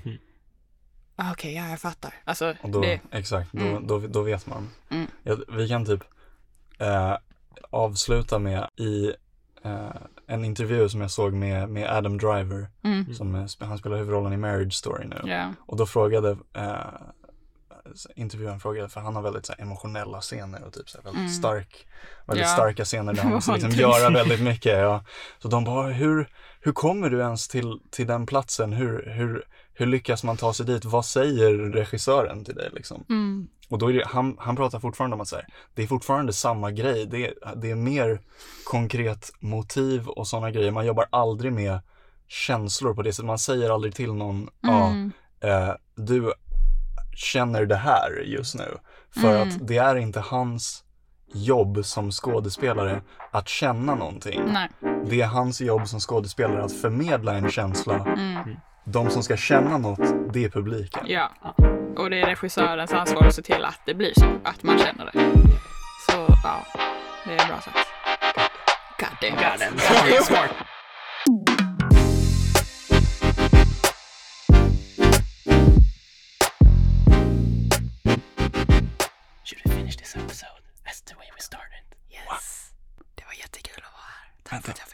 [1.16, 2.14] Ah, Okej, ja jag fattar.
[2.24, 3.88] Alltså, då, det, exakt, då, Mm.
[3.88, 4.70] då, då vet man.
[4.90, 5.08] Mm.
[5.24, 6.04] Ja, vi kan typ
[6.80, 7.18] eh,
[7.70, 9.14] avsluta med i
[9.64, 9.90] eh,
[10.28, 14.34] en intervju som jag såg med, med Adam Driver, mm, som eh, han spelar huvudrollen
[14.34, 15.22] i Marriage Story nu.
[15.26, 16.78] ja, Och då frågade eh,
[18.16, 21.20] intervjuaren frågade, för han har väldigt så här, emotionella scener och typ så här, väldigt
[21.20, 21.30] Mm.
[21.34, 21.88] stark,
[22.26, 22.54] väldigt Ja.
[22.54, 24.78] starka scener där han måste liksom göra väldigt mycket.
[24.80, 25.04] Ja.
[25.40, 26.30] Så de bara, hur,
[26.62, 28.74] hur kommer du ens till, till den platsen?
[28.74, 29.44] Hur, hur,
[29.74, 30.86] hur lyckas man ta sig dit?
[30.86, 33.06] Vad säger regissören till dig liksom?
[33.10, 35.46] mm, Och då är det, han, han pratar fortfarande om att så här,
[35.76, 37.06] det är fortfarande samma grej.
[37.06, 38.22] Det är, det är mer
[38.66, 40.72] konkret motiv och sådana grejer.
[40.72, 41.80] Man jobbar aldrig med
[42.28, 43.26] känslor på det sättet.
[43.28, 46.34] Man säger aldrig till någon, ja, mm, eh, du
[47.16, 48.78] känner det här just nu.
[49.22, 49.48] För Mm.
[49.48, 50.84] att det är inte hans
[51.34, 53.02] jobb som skådespelare
[53.32, 54.42] att känna någonting.
[54.54, 54.70] nej,
[55.06, 57.96] Det är hans jobb som skådespelare att förmedla en känsla.
[57.96, 58.56] mm,
[58.86, 61.04] de som ska känna något, det är publiken.
[61.08, 61.32] Ja,
[61.98, 65.06] och det är regissörens ansvar att se till att det blir så, att man känner
[65.06, 65.12] det.
[66.10, 66.66] Så ja,
[67.26, 67.78] det är bra sagt.
[69.00, 69.72] God damn, God damn.
[69.74, 70.24] God damn.
[70.24, 70.50] Smart.
[79.44, 81.84] Should we finish this episode as the way we started?
[82.12, 82.22] Yes.
[82.30, 82.38] Wow.
[83.16, 84.28] Det var jättekul att vara här.
[84.44, 84.93] Tack för att jag fick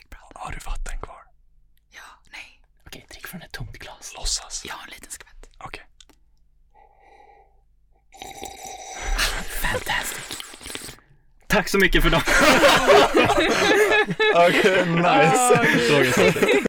[11.59, 12.21] Tack så mycket för dem.
[14.35, 15.59] Okej, nice.